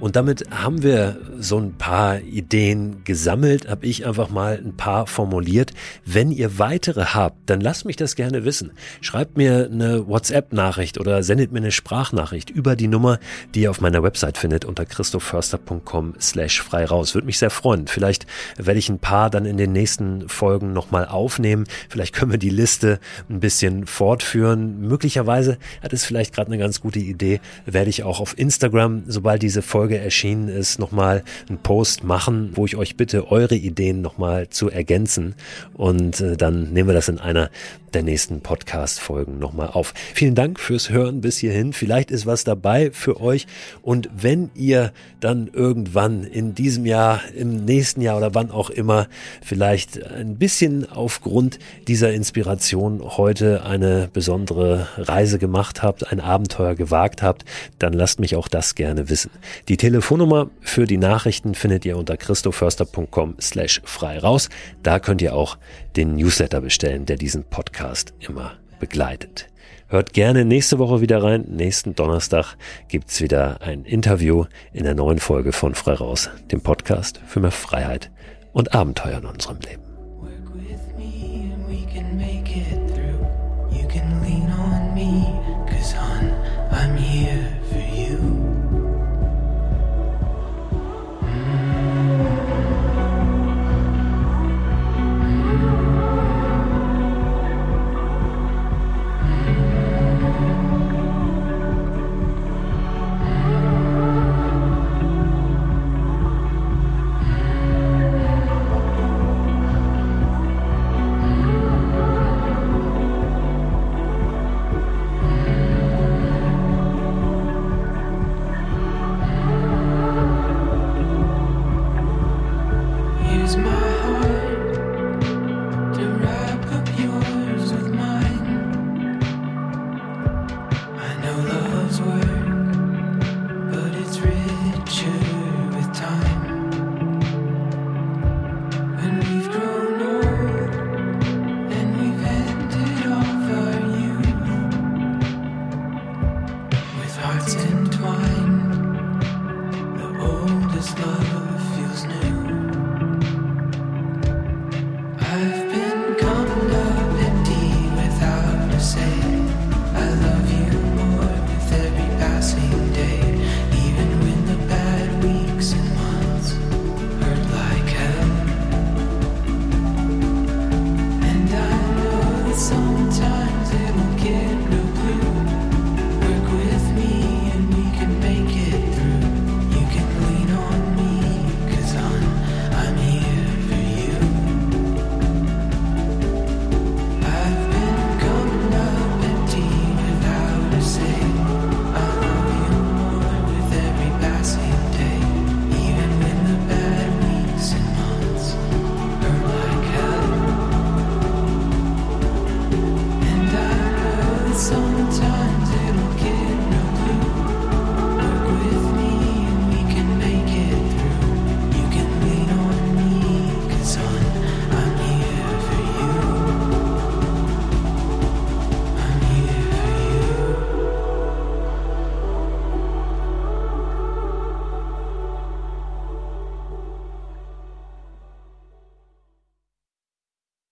Und 0.00 0.14
damit 0.14 0.44
haben 0.50 0.82
wir 0.82 1.16
so 1.40 1.58
ein 1.58 1.72
paar 1.72 2.20
Ideen 2.20 3.02
gesammelt, 3.04 3.68
habe 3.68 3.86
ich 3.86 4.06
einfach 4.06 4.28
mal 4.30 4.60
ein 4.64 4.76
paar 4.76 5.06
formuliert. 5.06 5.72
Wenn 6.04 6.30
ihr 6.30 6.58
weitere 6.58 7.04
habt, 7.04 7.50
dann 7.50 7.60
lasst 7.60 7.84
mich 7.84 7.96
das 7.96 8.14
gerne 8.14 8.44
wissen. 8.44 8.72
Schreibt 9.00 9.36
mir 9.36 9.68
eine 9.70 10.06
WhatsApp-Nachricht 10.06 10.98
oder 10.98 11.22
sendet 11.22 11.52
mir 11.52 11.58
eine 11.58 11.72
Sprachnachricht 11.72 12.50
über 12.50 12.76
die 12.76 12.86
Nummer, 12.86 13.18
die 13.54 13.62
ihr 13.62 13.70
auf 13.70 13.80
meiner 13.80 14.02
Website 14.02 14.38
findet 14.38 14.64
unter 14.64 14.86
christoförster.com 14.86 16.14
slash 16.20 16.62
frei 16.62 16.84
raus. 16.84 17.14
Würde 17.14 17.26
mich 17.26 17.38
sehr 17.38 17.50
freuen. 17.50 17.88
Vielleicht 17.88 18.26
werde 18.56 18.78
ich 18.78 18.88
ein 18.88 19.00
paar 19.00 19.30
dann 19.30 19.46
in 19.46 19.56
den 19.56 19.72
nächsten 19.72 20.28
Folgen 20.28 20.72
nochmal 20.72 21.06
aufnehmen. 21.06 21.64
Vielleicht 21.88 22.14
können 22.14 22.30
wir 22.30 22.38
die 22.38 22.50
Liste 22.50 23.00
ein 23.28 23.40
bisschen 23.40 23.86
fortführen. 23.86 24.80
Möglicherweise 24.80 25.58
hat 25.82 25.92
es 25.92 26.04
vielleicht 26.04 26.34
gerade 26.34 26.52
eine 26.52 26.58
ganz 26.58 26.80
gute 26.80 27.00
Idee, 27.00 27.40
werde 27.66 27.90
ich 27.90 28.04
auch 28.04 28.20
auf 28.20 28.38
Instagram, 28.38 29.02
sobald 29.06 29.42
diese 29.42 29.62
Folge 29.62 29.87
Folge 29.88 30.04
erschienen 30.04 30.48
ist, 30.48 30.78
nochmal 30.78 31.24
einen 31.48 31.56
Post 31.56 32.04
machen, 32.04 32.50
wo 32.52 32.66
ich 32.66 32.76
euch 32.76 32.98
bitte, 32.98 33.32
eure 33.32 33.54
Ideen 33.54 34.02
nochmal 34.02 34.50
zu 34.50 34.68
ergänzen. 34.68 35.34
Und 35.72 36.20
äh, 36.20 36.36
dann 36.36 36.74
nehmen 36.74 36.90
wir 36.90 36.94
das 36.94 37.08
in 37.08 37.18
einer 37.18 37.48
der 37.94 38.02
nächsten 38.02 38.40
Podcast-Folgen 38.40 39.38
nochmal 39.38 39.68
auf. 39.68 39.94
Vielen 40.14 40.34
Dank 40.34 40.60
fürs 40.60 40.90
Hören 40.90 41.20
bis 41.20 41.38
hierhin. 41.38 41.72
Vielleicht 41.72 42.10
ist 42.10 42.26
was 42.26 42.44
dabei 42.44 42.90
für 42.92 43.20
euch. 43.20 43.46
Und 43.82 44.08
wenn 44.14 44.50
ihr 44.54 44.92
dann 45.20 45.48
irgendwann 45.52 46.24
in 46.24 46.54
diesem 46.54 46.86
Jahr, 46.86 47.20
im 47.34 47.64
nächsten 47.64 48.00
Jahr 48.00 48.16
oder 48.16 48.34
wann 48.34 48.50
auch 48.50 48.70
immer, 48.70 49.08
vielleicht 49.42 50.02
ein 50.04 50.36
bisschen 50.36 50.90
aufgrund 50.90 51.58
dieser 51.86 52.12
Inspiration 52.12 53.02
heute 53.02 53.64
eine 53.64 54.08
besondere 54.12 54.88
Reise 54.96 55.38
gemacht 55.38 55.82
habt, 55.82 56.12
ein 56.12 56.20
Abenteuer 56.20 56.74
gewagt 56.74 57.22
habt, 57.22 57.44
dann 57.78 57.92
lasst 57.92 58.20
mich 58.20 58.36
auch 58.36 58.48
das 58.48 58.74
gerne 58.74 59.08
wissen. 59.08 59.30
Die 59.68 59.76
Telefonnummer 59.76 60.50
für 60.60 60.86
die 60.86 60.98
Nachrichten 60.98 61.54
findet 61.54 61.84
ihr 61.84 61.96
unter 61.96 62.16
christoförster.com 62.16 63.36
slash 63.40 63.80
frei 63.84 64.18
raus. 64.18 64.48
Da 64.82 64.98
könnt 64.98 65.22
ihr 65.22 65.34
auch 65.34 65.58
den 65.98 66.14
Newsletter 66.14 66.60
bestellen, 66.60 67.06
der 67.06 67.16
diesen 67.16 67.42
Podcast 67.42 68.14
immer 68.20 68.52
begleitet. 68.78 69.48
Hört 69.88 70.12
gerne 70.12 70.44
nächste 70.44 70.78
Woche 70.78 71.00
wieder 71.00 71.22
rein. 71.22 71.44
Nächsten 71.48 71.96
Donnerstag 71.96 72.56
gibt's 72.86 73.20
wieder 73.20 73.60
ein 73.62 73.84
Interview 73.84 74.44
in 74.72 74.84
der 74.84 74.94
neuen 74.94 75.18
Folge 75.18 75.52
von 75.52 75.74
Frei 75.74 75.94
raus, 75.94 76.30
dem 76.52 76.60
Podcast 76.60 77.20
für 77.26 77.40
mehr 77.40 77.50
Freiheit 77.50 78.12
und 78.52 78.74
Abenteuer 78.74 79.18
in 79.18 79.26
unserem 79.26 79.58
Leben. 79.58 79.87